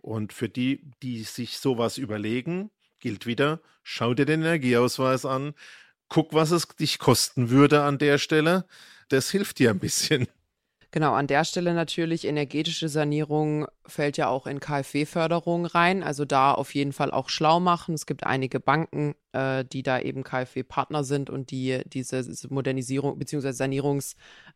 Und 0.01 0.31
für 0.31 0.47
die, 0.47 0.89
die 1.03 1.23
sich 1.23 1.57
sowas 1.57 1.97
überlegen, 1.97 2.71
gilt 3.01 3.25
wieder, 3.25 3.59
schau 3.83 4.13
dir 4.13 4.25
den 4.25 4.41
Energieausweis 4.41 5.25
an, 5.25 5.53
guck, 6.09 6.33
was 6.33 6.51
es 6.51 6.67
dich 6.67 6.99
kosten 6.99 7.49
würde 7.49 7.83
an 7.83 7.97
der 7.97 8.17
Stelle. 8.17 8.65
Das 9.09 9.29
hilft 9.29 9.59
dir 9.59 9.69
ein 9.71 9.79
bisschen. 9.79 10.27
Genau, 10.91 11.13
an 11.13 11.27
der 11.27 11.45
Stelle 11.45 11.75
natürlich 11.75 12.25
energetische 12.25 12.89
Sanierung 12.89 13.67
fällt 13.85 14.17
ja 14.17 14.27
auch 14.27 14.47
in 14.47 14.59
KfW-Förderung 14.59 15.67
rein. 15.67 16.01
Also 16.01 16.25
da 16.25 16.51
auf 16.51 16.73
jeden 16.73 16.93
Fall 16.93 17.11
auch 17.11 17.29
schlau 17.29 17.59
machen. 17.59 17.93
Es 17.93 18.07
gibt 18.07 18.23
einige 18.23 18.59
Banken, 18.59 19.13
äh, 19.31 19.63
die 19.65 19.83
da 19.83 19.99
eben 19.99 20.23
KfW-Partner 20.23 21.03
sind 21.03 21.29
und 21.29 21.51
die 21.51 21.81
diese 21.85 22.25
Modernisierung 22.49 23.19
bzw. 23.19 23.51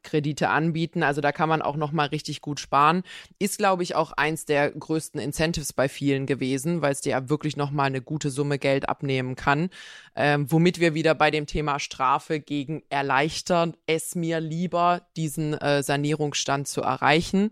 Sanierungskredite 0.04 0.50
anbieten. 0.50 1.04
Also 1.04 1.22
da 1.22 1.32
kann 1.32 1.50
man 1.50 1.62
auch 1.62 1.76
nochmal 1.76 2.08
richtig 2.08 2.42
gut 2.42 2.60
sparen. 2.60 3.04
Ist, 3.40 3.58
glaube 3.58 3.84
ich, 3.84 3.96
auch 3.96 4.12
eins 4.12 4.46
der 4.46 4.72
größten 4.72 5.20
Incentives 5.20 5.74
bei 5.74 5.90
vielen 5.90 6.26
gewesen, 6.26 6.82
weil 6.82 6.92
es 6.92 7.02
dir 7.02 7.12
ja 7.12 7.30
wirklich 7.30 7.58
nochmal 7.58 7.88
eine 7.88 8.02
gute 8.02 8.30
Summe 8.30 8.60
Geld 8.60 8.90
abnehmen 8.90 9.36
kann. 9.36 9.70
Ähm, 10.16 10.52
womit 10.52 10.80
wir 10.80 10.94
wieder 10.94 11.16
bei 11.16 11.32
dem 11.32 11.48
Thema 11.48 11.80
Strafe 11.80 12.40
gegen 12.40 12.84
erleichtern 12.90 13.76
es 13.88 14.16
mir 14.16 14.40
lieber, 14.40 15.08
diesen 15.16 15.54
äh, 15.54 15.82
Sanierungsstand 15.82 16.68
zu 16.68 16.82
erreichen 16.82 17.52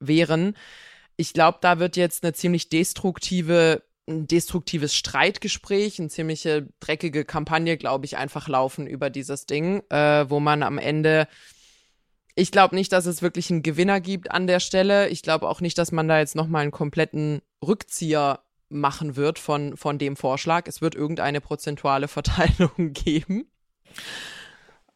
wären. 0.00 0.56
Ich 1.16 1.32
glaube, 1.34 1.58
da 1.60 1.78
wird 1.78 1.96
jetzt 1.96 2.24
eine 2.24 2.32
ziemlich 2.32 2.68
destruktive 2.68 3.82
ein 4.10 4.26
destruktives 4.26 4.94
Streitgespräch, 4.94 5.98
eine 5.98 6.08
ziemliche 6.08 6.68
dreckige 6.80 7.24
Kampagne, 7.24 7.76
glaube 7.76 8.06
ich, 8.06 8.16
einfach 8.16 8.48
laufen 8.48 8.86
über 8.86 9.08
dieses 9.08 9.46
Ding, 9.46 9.82
äh, 9.88 10.28
wo 10.28 10.40
man 10.40 10.62
am 10.62 10.78
Ende 10.78 11.28
ich 12.40 12.52
glaube 12.52 12.74
nicht, 12.74 12.92
dass 12.92 13.04
es 13.04 13.20
wirklich 13.20 13.50
einen 13.50 13.62
Gewinner 13.62 14.00
gibt 14.00 14.30
an 14.30 14.46
der 14.46 14.60
Stelle. 14.60 15.08
Ich 15.08 15.22
glaube 15.22 15.46
auch 15.46 15.60
nicht, 15.60 15.76
dass 15.76 15.92
man 15.92 16.08
da 16.08 16.18
jetzt 16.18 16.34
nochmal 16.34 16.62
einen 16.62 16.70
kompletten 16.70 17.42
Rückzieher 17.62 18.40
machen 18.70 19.16
wird 19.16 19.38
von, 19.38 19.76
von 19.76 19.98
dem 19.98 20.16
Vorschlag. 20.16 20.66
Es 20.66 20.80
wird 20.80 20.94
irgendeine 20.94 21.42
prozentuale 21.42 22.08
Verteilung 22.16 22.94
geben. 22.94 23.50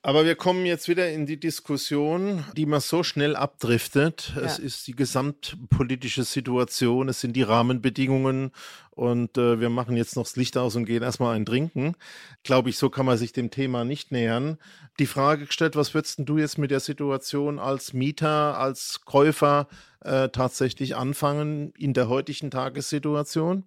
Aber 0.06 0.26
wir 0.26 0.36
kommen 0.36 0.66
jetzt 0.66 0.86
wieder 0.86 1.10
in 1.10 1.24
die 1.24 1.40
Diskussion, 1.40 2.44
die 2.58 2.66
man 2.66 2.80
so 2.80 3.02
schnell 3.02 3.34
abdriftet. 3.36 4.34
Ja. 4.36 4.42
Es 4.42 4.58
ist 4.58 4.86
die 4.86 4.94
gesamtpolitische 4.94 6.24
Situation, 6.24 7.08
es 7.08 7.22
sind 7.22 7.32
die 7.32 7.42
Rahmenbedingungen 7.42 8.50
und 8.90 9.38
äh, 9.38 9.60
wir 9.60 9.70
machen 9.70 9.96
jetzt 9.96 10.16
noch 10.16 10.24
das 10.24 10.36
Licht 10.36 10.58
aus 10.58 10.76
und 10.76 10.84
gehen 10.84 11.02
erstmal 11.02 11.34
ein 11.34 11.46
Trinken. 11.46 11.96
Glaube 12.42 12.68
ich, 12.68 12.76
so 12.76 12.90
kann 12.90 13.06
man 13.06 13.16
sich 13.16 13.32
dem 13.32 13.50
Thema 13.50 13.86
nicht 13.86 14.12
nähern. 14.12 14.58
Die 14.98 15.06
Frage 15.06 15.46
gestellt, 15.46 15.74
was 15.74 15.94
würdest 15.94 16.18
du 16.18 16.36
jetzt 16.36 16.58
mit 16.58 16.70
der 16.70 16.80
Situation 16.80 17.58
als 17.58 17.94
Mieter, 17.94 18.58
als 18.58 19.06
Käufer 19.06 19.68
äh, 20.00 20.28
tatsächlich 20.28 20.96
anfangen 20.96 21.72
in 21.78 21.94
der 21.94 22.10
heutigen 22.10 22.50
Tagessituation? 22.50 23.64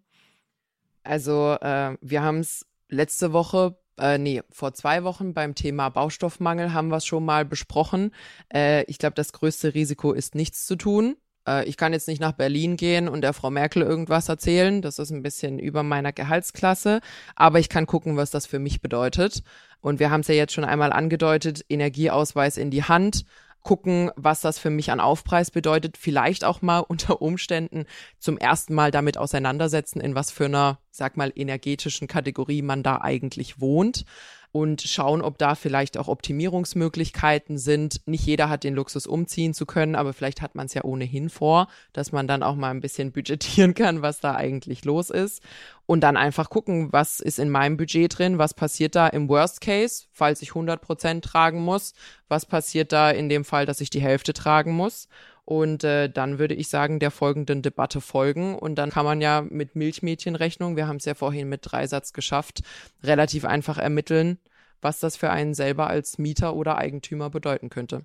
Also 1.02 1.58
äh, 1.62 1.98
wir 2.00 2.22
haben 2.22 2.42
es 2.42 2.68
letzte 2.90 3.34
Woche 3.34 3.76
äh, 4.00 4.18
nee, 4.18 4.42
vor 4.50 4.74
zwei 4.74 5.04
Wochen 5.04 5.34
beim 5.34 5.56
Thema 5.56 5.90
Baustoffmangel 5.90 6.74
haben 6.74 6.90
wir 6.90 6.98
es 6.98 7.06
schon 7.06 7.26
mal 7.26 7.46
besprochen. 7.46 8.12
Äh, 8.54 8.84
ich 8.84 9.00
glaube, 9.00 9.16
das 9.16 9.34
größte 9.34 9.74
Risiko 9.74 10.14
ist 10.14 10.36
nichts 10.36 10.66
zu 10.66 10.76
tun. 10.76 11.18
Äh, 11.48 11.66
ich 11.66 11.78
kann 11.78 11.94
jetzt 11.94 12.08
nicht 12.08 12.22
nach 12.22 12.34
Berlin 12.34 12.78
gehen 12.78 13.08
und 13.08 13.22
der 13.22 13.34
Frau 13.34 13.50
Merkel 13.50 13.82
irgendwas 13.82 14.30
erzählen. 14.30 14.82
Das 14.82 15.00
ist 15.00 15.12
ein 15.12 15.24
bisschen 15.24 15.58
über 15.58 15.84
meiner 15.84 16.14
Gehaltsklasse. 16.14 17.00
Aber 17.36 17.60
ich 17.60 17.70
kann 17.70 17.88
gucken, 17.88 18.18
was 18.18 18.30
das 18.30 18.46
für 18.46 18.60
mich 18.60 18.82
bedeutet. 18.82 19.42
Und 19.80 20.00
wir 20.00 20.12
haben 20.12 20.22
es 20.22 20.28
ja 20.28 20.36
jetzt 20.36 20.54
schon 20.54 20.66
einmal 20.66 20.92
angedeutet, 20.92 21.64
Energieausweis 21.70 22.58
in 22.58 22.72
die 22.72 22.84
Hand 22.84 23.26
gucken, 23.68 24.12
was 24.16 24.40
das 24.40 24.60
für 24.60 24.70
mich 24.70 24.92
an 24.92 25.02
Aufpreis 25.02 25.52
bedeutet, 25.52 25.98
vielleicht 25.98 26.46
auch 26.46 26.62
mal 26.62 26.80
unter 26.88 27.22
Umständen 27.22 27.86
zum 28.18 28.38
ersten 28.38 28.74
Mal 28.74 28.92
damit 28.92 29.18
auseinandersetzen, 29.18 30.00
in 30.00 30.16
was 30.16 30.32
für 30.32 30.46
einer, 30.46 30.80
sag 30.90 31.18
mal, 31.18 31.34
energetischen 31.36 32.08
Kategorie 32.08 32.62
man 32.62 32.82
da 32.82 33.02
eigentlich 33.02 33.60
wohnt 33.60 34.06
und 34.52 34.82
schauen, 34.82 35.22
ob 35.22 35.38
da 35.38 35.56
vielleicht 35.56 35.98
auch 35.98 36.08
Optimierungsmöglichkeiten 36.08 37.58
sind. 37.58 38.02
Nicht 38.06 38.26
jeder 38.26 38.50
hat 38.50 38.64
den 38.64 38.74
Luxus 38.74 39.06
umziehen 39.06 39.54
zu 39.54 39.66
können, 39.66 39.96
aber 39.96 40.14
vielleicht 40.14 40.42
hat 40.42 40.56
man 40.56 40.68
es 40.68 40.74
ja 40.74 40.84
ohnehin 40.84 41.30
vor, 41.30 41.68
dass 41.94 42.12
man 42.12 42.28
dann 42.28 42.44
auch 42.44 42.56
mal 42.56 42.72
ein 42.72 42.82
bisschen 42.82 43.12
budgetieren 43.14 43.74
kann, 43.74 44.02
was 44.02 44.20
da 44.20 44.36
eigentlich 44.36 44.86
los 44.86 45.10
ist. 45.10 45.44
Und 45.86 46.02
dann 46.02 46.18
einfach 46.18 46.50
gucken, 46.50 46.92
was 46.92 47.20
ist 47.20 47.40
in 47.40 47.50
meinem 47.50 47.78
Budget 47.78 48.18
drin, 48.18 48.38
was 48.38 48.54
passiert 48.54 48.96
da 48.96 49.08
im 49.08 49.30
Worst 49.30 49.62
Case, 49.62 50.06
falls 50.12 50.42
ich 50.42 50.50
100 50.50 50.82
Prozent 50.82 51.24
tragen 51.24 51.62
muss, 51.62 51.94
was 52.28 52.46
passiert 52.46 52.92
da 52.92 53.10
in 53.10 53.30
dem 53.30 53.46
Fall, 53.46 53.66
dass 53.66 53.80
ich 53.80 53.90
die 53.90 54.02
Hälfte 54.02 54.34
tragen 54.34 54.74
muss 54.74 55.08
und 55.48 55.86
äh, 55.86 56.10
dann 56.10 56.40
würde 56.40 56.56
ich 56.56 56.68
sagen, 56.68 57.00
der 57.00 57.10
folgenden 57.10 57.62
Debatte 57.62 58.02
folgen. 58.02 58.54
Und 58.54 58.76
dann 58.76 58.90
kann 58.90 59.06
man 59.06 59.22
ja 59.22 59.46
mit 59.50 59.78
Milchmädchenrechnung, 59.78 60.76
wir 60.76 60.90
haben 60.90 60.98
es 60.98 61.06
ja 61.06 61.14
vorhin 61.14 61.48
mit 61.48 61.62
Dreisatz 61.64 62.12
geschafft, 62.12 62.64
relativ 63.02 63.46
einfach 63.46 63.78
ermitteln, 63.78 64.40
was 64.82 65.00
das 65.00 65.16
für 65.16 65.30
einen 65.30 65.54
selber 65.54 65.88
als 65.88 66.18
Mieter 66.18 66.54
oder 66.54 66.78
Eigentümer 66.78 67.30
bedeuten 67.30 67.70
könnte. 67.70 68.02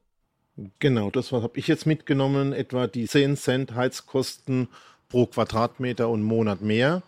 Genau, 0.79 1.11
das 1.11 1.33
habe 1.33 1.59
ich 1.59 1.67
jetzt 1.67 1.85
mitgenommen, 1.85 2.53
etwa 2.53 2.87
die 2.87 3.09
10 3.09 3.37
Cent 3.37 3.75
Heizkosten 3.75 4.69
pro 5.09 5.27
Quadratmeter 5.27 6.09
und 6.09 6.23
Monat 6.23 6.61
mehr. 6.61 7.03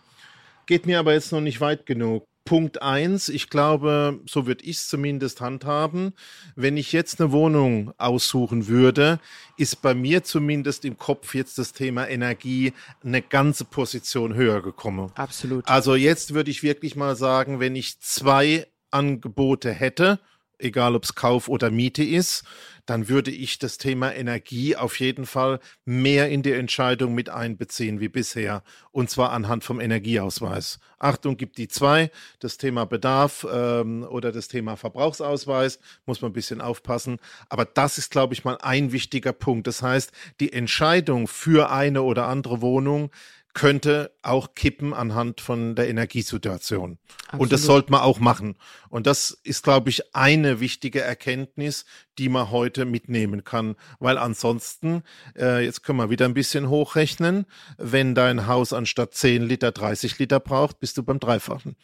Geht 0.65 0.85
mir 0.85 0.99
aber 0.99 1.13
jetzt 1.13 1.31
noch 1.31 1.39
nicht 1.39 1.61
weit 1.61 1.85
genug. 1.85 2.25
Punkt 2.45 2.83
eins, 2.83 3.27
ich 3.27 3.49
glaube, 3.49 4.19
so 4.27 4.45
würde 4.45 4.63
ich 4.63 4.77
es 4.77 4.87
zumindest 4.87 5.41
handhaben. 5.41 6.13
Wenn 6.55 6.77
ich 6.77 6.91
jetzt 6.91 7.19
eine 7.19 7.31
Wohnung 7.31 7.91
aussuchen 7.97 8.67
würde, 8.67 9.19
ist 9.57 9.81
bei 9.81 9.95
mir 9.95 10.23
zumindest 10.23 10.85
im 10.85 10.97
Kopf 10.97 11.33
jetzt 11.33 11.57
das 11.57 11.73
Thema 11.73 12.07
Energie 12.07 12.73
eine 13.03 13.23
ganze 13.23 13.65
Position 13.65 14.35
höher 14.35 14.61
gekommen. 14.61 15.11
Absolut. 15.15 15.67
Also 15.67 15.95
jetzt 15.95 16.35
würde 16.35 16.51
ich 16.51 16.61
wirklich 16.61 16.95
mal 16.95 17.15
sagen, 17.15 17.59
wenn 17.59 17.75
ich 17.75 17.99
zwei 17.99 18.67
Angebote 18.91 19.71
hätte, 19.71 20.19
egal 20.59 20.95
ob 20.95 21.03
es 21.03 21.15
Kauf 21.15 21.47
oder 21.47 21.71
Miete 21.71 22.03
ist, 22.03 22.43
dann 22.85 23.09
würde 23.09 23.31
ich 23.31 23.57
das 23.57 23.77
Thema 23.77 24.13
Energie 24.13 24.75
auf 24.75 24.99
jeden 24.99 25.25
Fall 25.25 25.59
mehr 25.85 26.29
in 26.29 26.43
die 26.43 26.51
Entscheidung 26.51 27.15
mit 27.15 27.29
einbeziehen 27.29 27.99
wie 27.99 28.09
bisher. 28.09 28.63
Und 28.91 29.09
zwar 29.09 29.31
anhand 29.31 29.63
vom 29.63 29.79
Energieausweis. 29.79 30.79
Achtung, 30.99 31.35
gibt 31.37 31.57
die 31.57 31.67
zwei. 31.67 32.11
Das 32.39 32.57
Thema 32.57 32.85
Bedarf 32.85 33.45
ähm, 33.51 34.03
oder 34.03 34.31
das 34.31 34.47
Thema 34.47 34.75
Verbrauchsausweis 34.75 35.79
muss 36.05 36.21
man 36.21 36.31
ein 36.31 36.35
bisschen 36.35 36.61
aufpassen. 36.61 37.17
Aber 37.49 37.65
das 37.65 37.97
ist, 37.97 38.11
glaube 38.11 38.33
ich, 38.33 38.43
mal 38.43 38.57
ein 38.61 38.91
wichtiger 38.91 39.33
Punkt. 39.33 39.67
Das 39.67 39.81
heißt, 39.81 40.11
die 40.39 40.53
Entscheidung 40.53 41.27
für 41.27 41.71
eine 41.71 42.03
oder 42.03 42.27
andere 42.27 42.61
Wohnung 42.61 43.11
könnte 43.55 44.11
auch 44.21 44.53
kippen 44.53 44.93
anhand 44.93 45.39
von 45.39 45.75
der 45.75 45.87
Energiesituation. 45.87 46.99
Absolut. 47.23 47.41
Und 47.41 47.51
das 47.53 47.63
sollte 47.63 47.89
man 47.89 48.01
auch 48.01 48.19
machen. 48.19 48.57
Und 48.89 49.07
das 49.07 49.31
ist, 49.43 49.63
glaube 49.63 49.89
ich, 49.89 50.13
eine 50.13 50.59
wichtige 50.59 51.01
Erkenntnis, 51.01 51.85
die 52.17 52.27
man 52.27 52.51
heute 52.51 52.83
mitnehmen 52.83 53.45
kann. 53.45 53.77
Weil 53.99 54.17
ansonsten, 54.17 55.03
äh, 55.37 55.63
jetzt 55.63 55.83
können 55.83 55.97
wir 55.97 56.09
wieder 56.09 56.25
ein 56.25 56.33
bisschen 56.33 56.69
hochrechnen, 56.69 57.45
wenn 57.77 58.13
dein 58.13 58.45
Haus 58.45 58.73
anstatt 58.73 59.13
10 59.15 59.43
Liter 59.43 59.71
30 59.71 60.19
Liter 60.19 60.41
braucht, 60.41 60.81
bist 60.81 60.97
du 60.97 61.03
beim 61.03 61.21
Dreifachen. 61.21 61.77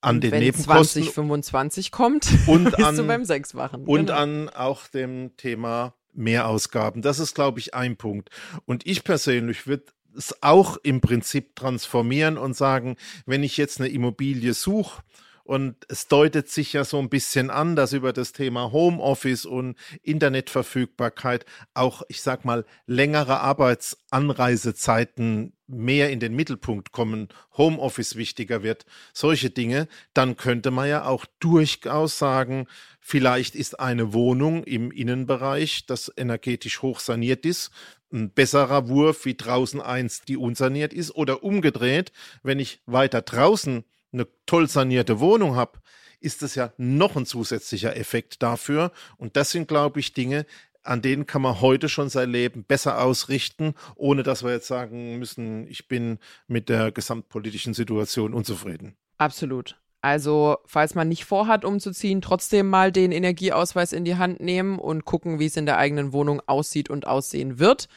An 0.00 0.20
den 0.20 0.32
wenn 0.32 0.40
Nebenkosten. 0.40 1.04
2025 1.04 1.92
kommt, 1.92 2.28
und 2.48 2.64
bist 2.64 2.82
an, 2.82 2.96
du 2.96 3.04
beim 3.04 3.24
Sechsfachen. 3.24 3.84
Und 3.84 4.06
genau. 4.06 4.18
an 4.18 4.48
auch 4.48 4.88
dem 4.88 5.36
Thema 5.36 5.94
Mehrausgaben. 6.12 7.02
Das 7.02 7.20
ist, 7.20 7.36
glaube 7.36 7.60
ich, 7.60 7.74
ein 7.74 7.96
Punkt. 7.96 8.30
Und 8.66 8.84
ich 8.84 9.04
persönlich 9.04 9.68
würde 9.68 9.84
es 10.16 10.42
auch 10.42 10.76
im 10.82 11.00
Prinzip 11.00 11.56
transformieren 11.56 12.38
und 12.38 12.56
sagen, 12.56 12.96
wenn 13.26 13.42
ich 13.42 13.56
jetzt 13.56 13.80
eine 13.80 13.88
Immobilie 13.88 14.54
suche, 14.54 15.02
und 15.48 15.76
es 15.88 16.06
deutet 16.08 16.50
sich 16.50 16.74
ja 16.74 16.84
so 16.84 16.98
ein 16.98 17.08
bisschen 17.08 17.48
an, 17.48 17.74
dass 17.74 17.94
über 17.94 18.12
das 18.12 18.34
Thema 18.34 18.70
Homeoffice 18.70 19.46
und 19.46 19.78
Internetverfügbarkeit 20.02 21.46
auch, 21.72 22.02
ich 22.08 22.20
sag 22.20 22.44
mal, 22.44 22.66
längere 22.84 23.40
Arbeitsanreisezeiten 23.40 25.54
mehr 25.66 26.10
in 26.10 26.20
den 26.20 26.36
Mittelpunkt 26.36 26.92
kommen, 26.92 27.28
Homeoffice 27.56 28.16
wichtiger 28.16 28.62
wird, 28.62 28.84
solche 29.14 29.48
Dinge, 29.48 29.88
dann 30.12 30.36
könnte 30.36 30.70
man 30.70 30.86
ja 30.86 31.06
auch 31.06 31.24
durchaus 31.40 32.18
sagen, 32.18 32.66
vielleicht 33.00 33.54
ist 33.54 33.80
eine 33.80 34.12
Wohnung 34.12 34.64
im 34.64 34.90
Innenbereich, 34.90 35.86
das 35.86 36.12
energetisch 36.14 36.82
hoch 36.82 37.00
saniert 37.00 37.46
ist, 37.46 37.70
ein 38.12 38.30
besserer 38.30 38.88
Wurf 38.88 39.24
wie 39.24 39.34
draußen 39.34 39.80
eins, 39.80 40.22
die 40.22 40.36
unsaniert 40.36 40.92
ist 40.92 41.14
oder 41.14 41.42
umgedreht, 41.42 42.12
wenn 42.42 42.58
ich 42.58 42.80
weiter 42.86 43.22
draußen 43.22 43.84
eine 44.12 44.26
toll 44.46 44.68
sanierte 44.68 45.20
Wohnung 45.20 45.56
habe, 45.56 45.80
ist 46.20 46.42
das 46.42 46.54
ja 46.54 46.72
noch 46.78 47.16
ein 47.16 47.26
zusätzlicher 47.26 47.96
Effekt 47.96 48.42
dafür. 48.42 48.92
Und 49.16 49.36
das 49.36 49.50
sind, 49.50 49.68
glaube 49.68 50.00
ich, 50.00 50.14
Dinge, 50.14 50.46
an 50.82 51.02
denen 51.02 51.26
kann 51.26 51.42
man 51.42 51.60
heute 51.60 51.88
schon 51.88 52.08
sein 52.08 52.30
Leben 52.30 52.64
besser 52.64 53.02
ausrichten, 53.02 53.74
ohne 53.94 54.22
dass 54.22 54.42
wir 54.42 54.52
jetzt 54.52 54.66
sagen 54.66 55.18
müssen, 55.18 55.66
ich 55.68 55.86
bin 55.86 56.18
mit 56.46 56.68
der 56.68 56.92
gesamtpolitischen 56.92 57.74
Situation 57.74 58.32
unzufrieden. 58.32 58.96
Absolut. 59.18 59.76
Also, 60.00 60.58
falls 60.64 60.94
man 60.94 61.08
nicht 61.08 61.24
vorhat, 61.24 61.64
umzuziehen, 61.64 62.20
trotzdem 62.20 62.68
mal 62.68 62.92
den 62.92 63.10
Energieausweis 63.10 63.92
in 63.92 64.04
die 64.04 64.16
Hand 64.16 64.40
nehmen 64.40 64.78
und 64.78 65.04
gucken, 65.04 65.40
wie 65.40 65.46
es 65.46 65.56
in 65.56 65.66
der 65.66 65.78
eigenen 65.78 66.12
Wohnung 66.12 66.40
aussieht 66.46 66.88
und 66.88 67.06
aussehen 67.06 67.58
wird. 67.58 67.88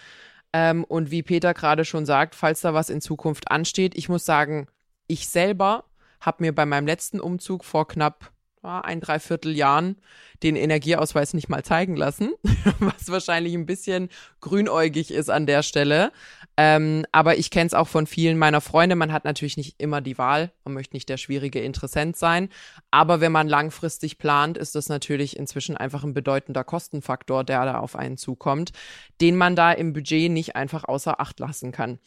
Ähm, 0.54 0.84
und 0.84 1.12
wie 1.12 1.24
Peter 1.24 1.54
gerade 1.54 1.86
schon 1.86 2.06
sagt, 2.06 2.36
falls 2.36 2.62
da 2.62 2.74
was 2.74 2.89
in 2.89 3.02
Zukunft 3.02 3.52
ansteht, 3.52 3.95
ich 3.95 4.10
muss 4.10 4.26
sagen, 4.26 4.68
ich 5.08 5.28
selber 5.28 5.86
habe 6.20 6.43
mir 6.43 6.54
bei 6.54 6.66
meinem 6.66 6.88
letzten 6.88 7.20
Umzug 7.20 7.64
vor 7.64 7.88
knapp 7.88 8.32
ein, 8.64 9.01
dreiviertel 9.01 9.55
Jahren 9.55 9.97
den 10.43 10.55
Energieausweis 10.55 11.34
nicht 11.34 11.49
mal 11.49 11.64
zeigen 11.64 11.95
lassen, 11.95 12.34
was 12.80 13.09
wahrscheinlich 13.09 13.53
ein 13.53 13.66
bisschen 13.66 14.09
grünäugig 14.39 15.12
ist 15.12 15.30
an 15.30 15.45
der 15.45 15.64
Stelle. 15.64 16.12
Ähm, 16.57 17.05
aber 17.12 17.38
ich 17.38 17.49
kenne 17.49 17.68
es 17.68 17.74
auch 17.74 17.88
von 17.88 18.07
vielen 18.07 18.38
meiner 18.38 18.62
Freunde. 18.62 18.95
Man 18.95 19.14
hat 19.14 19.24
natürlich 19.24 19.57
nicht 19.57 19.76
immer 19.80 20.01
die 20.01 20.18
Wahl. 20.18 20.51
Man 20.64 20.74
möchte 20.74 20.95
nicht 20.95 21.09
der 21.09 21.18
schwierige 21.18 21.62
Interessent 21.62 22.18
sein. 22.18 22.49
Aber 22.91 23.22
wenn 23.22 23.32
man 23.32 23.47
langfristig 23.47 24.18
plant, 24.18 24.57
ist 24.57 24.76
das 24.76 24.89
natürlich 24.89 25.38
inzwischen 25.38 25.78
einfach 25.78 26.03
ein 26.03 26.14
bedeutender 26.14 26.64
Kostenfaktor, 26.64 27.43
der 27.43 27.66
da 27.66 27.80
auf 27.80 27.95
einen 27.95 28.18
zukommt, 28.18 28.72
den 29.22 29.38
man 29.38 29.55
da 29.55 29.72
im 29.72 29.93
Budget 29.93 30.32
nicht 30.32 30.55
einfach 30.55 30.84
außer 30.84 31.20
Acht 31.20 31.39
lassen 31.39 31.72
kann. 31.72 31.99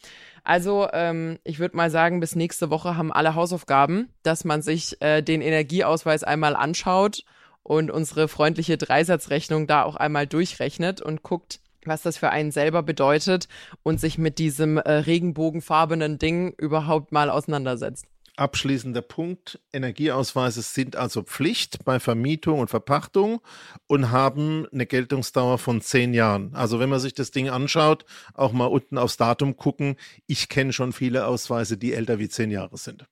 Also 0.45 0.87
ähm, 0.93 1.39
ich 1.43 1.57
würde 1.57 1.75
mal 1.75 1.89
sagen, 1.89 2.19
bis 2.19 2.35
nächste 2.35 2.69
Woche 2.69 2.95
haben 2.95 3.11
alle 3.11 3.33
Hausaufgaben, 3.33 4.09
dass 4.21 4.45
man 4.45 4.61
sich 4.61 5.01
äh, 5.01 5.23
den 5.23 5.41
Energieausweis 5.41 6.23
einmal 6.23 6.55
anschaut 6.55 7.25
und 7.63 7.89
unsere 7.89 8.27
freundliche 8.27 8.77
Dreisatzrechnung 8.77 9.65
da 9.65 9.81
auch 9.83 9.95
einmal 9.95 10.27
durchrechnet 10.27 11.01
und 11.01 11.23
guckt, 11.23 11.61
was 11.83 12.03
das 12.03 12.17
für 12.17 12.29
einen 12.29 12.51
selber 12.51 12.83
bedeutet 12.83 13.47
und 13.81 13.99
sich 13.99 14.19
mit 14.19 14.37
diesem 14.37 14.77
äh, 14.77 14.91
regenbogenfarbenen 14.91 16.19
Ding 16.19 16.53
überhaupt 16.57 17.11
mal 17.11 17.31
auseinandersetzt. 17.31 18.05
Abschließender 18.37 19.01
Punkt. 19.01 19.59
Energieausweise 19.71 20.61
sind 20.61 20.95
also 20.95 21.23
Pflicht 21.23 21.85
bei 21.85 21.99
Vermietung 21.99 22.59
und 22.59 22.69
Verpachtung 22.69 23.41
und 23.87 24.11
haben 24.11 24.67
eine 24.71 24.85
Geltungsdauer 24.85 25.57
von 25.57 25.81
zehn 25.81 26.13
Jahren. 26.13 26.53
Also 26.53 26.79
wenn 26.79 26.89
man 26.89 26.99
sich 26.99 27.13
das 27.13 27.31
Ding 27.31 27.49
anschaut, 27.49 28.05
auch 28.33 28.51
mal 28.51 28.65
unten 28.65 28.97
aufs 28.97 29.17
Datum 29.17 29.55
gucken. 29.55 29.95
Ich 30.27 30.49
kenne 30.49 30.73
schon 30.73 30.91
viele 30.91 31.27
Ausweise, 31.27 31.77
die 31.77 31.93
älter 31.93 32.19
wie 32.19 32.29
zehn 32.29 32.51
Jahre 32.51 32.77
sind. 32.77 33.05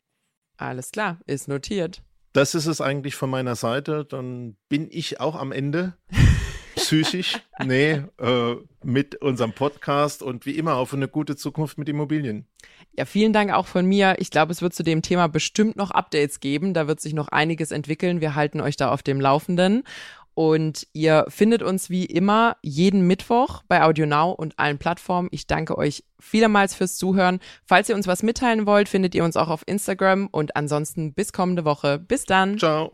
Alles 0.57 0.91
klar, 0.91 1.19
ist 1.26 1.47
notiert. 1.47 2.03
Das 2.34 2.55
ist 2.55 2.65
es 2.65 2.82
eigentlich 2.82 3.15
von 3.15 3.30
meiner 3.30 3.55
Seite. 3.55 4.05
Dann 4.05 4.57
bin 4.67 4.88
ich 4.89 5.19
auch 5.19 5.36
am 5.36 5.51
Ende. 5.51 5.97
Psychisch, 6.76 7.39
nee, 7.63 8.01
äh, 8.19 8.55
mit 8.84 9.15
unserem 9.21 9.53
Podcast 9.53 10.24
und 10.24 10.45
wie 10.45 10.57
immer 10.57 10.76
auf 10.76 10.93
eine 10.93 11.07
gute 11.07 11.36
Zukunft 11.36 11.78
mit 11.78 11.89
Immobilien. 11.89 12.45
Ja, 12.97 13.05
vielen 13.05 13.34
Dank 13.34 13.51
auch 13.51 13.65
von 13.65 13.86
mir. 13.86 14.15
Ich 14.19 14.30
glaube, 14.30 14.51
es 14.51 14.61
wird 14.61 14.74
zu 14.74 14.84
dem 14.84 15.01
Thema 15.01 15.28
bestimmt 15.28 15.76
noch 15.76 15.91
Updates 15.91 16.39
geben. 16.39 16.74
Da 16.74 16.88
wird 16.88 16.99
sich 16.99 17.13
noch 17.13 17.30
einiges 17.30 17.71
entwickeln. 17.71 18.21
Wir 18.21 18.36
halten 18.36 18.61
euch 18.61 18.78
da 18.78 18.91
auf 18.91 19.01
dem 19.01 19.19
Laufenden. 19.19 19.84
Und 20.36 20.88
ihr 20.93 21.26
findet 21.28 21.61
uns 21.61 21.89
wie 21.89 22.05
immer 22.05 22.57
jeden 22.63 23.05
Mittwoch 23.05 23.61
bei 23.67 23.84
AudioNow 23.84 24.34
und 24.36 24.57
allen 24.57 24.80
Plattformen. 24.80 25.30
Ich 25.32 25.45
danke 25.45 25.78
euch 25.78 26.03
vielmals 26.19 26.74
fürs 26.74 26.97
Zuhören. 26.97 27.39
Falls 27.65 27.89
ihr 27.89 27.95
uns 27.95 28.07
was 28.07 28.24
mitteilen 28.24 28.65
wollt, 28.65 28.89
findet 28.89 29.13
ihr 29.13 29.24
uns 29.24 29.38
auch 29.38 29.49
auf 29.49 29.63
Instagram. 29.67 30.28
Und 30.32 30.55
ansonsten 30.55 31.13
bis 31.13 31.34
kommende 31.34 31.65
Woche. 31.65 31.99
Bis 31.99 32.26
dann. 32.26 32.57
Ciao. 32.57 32.93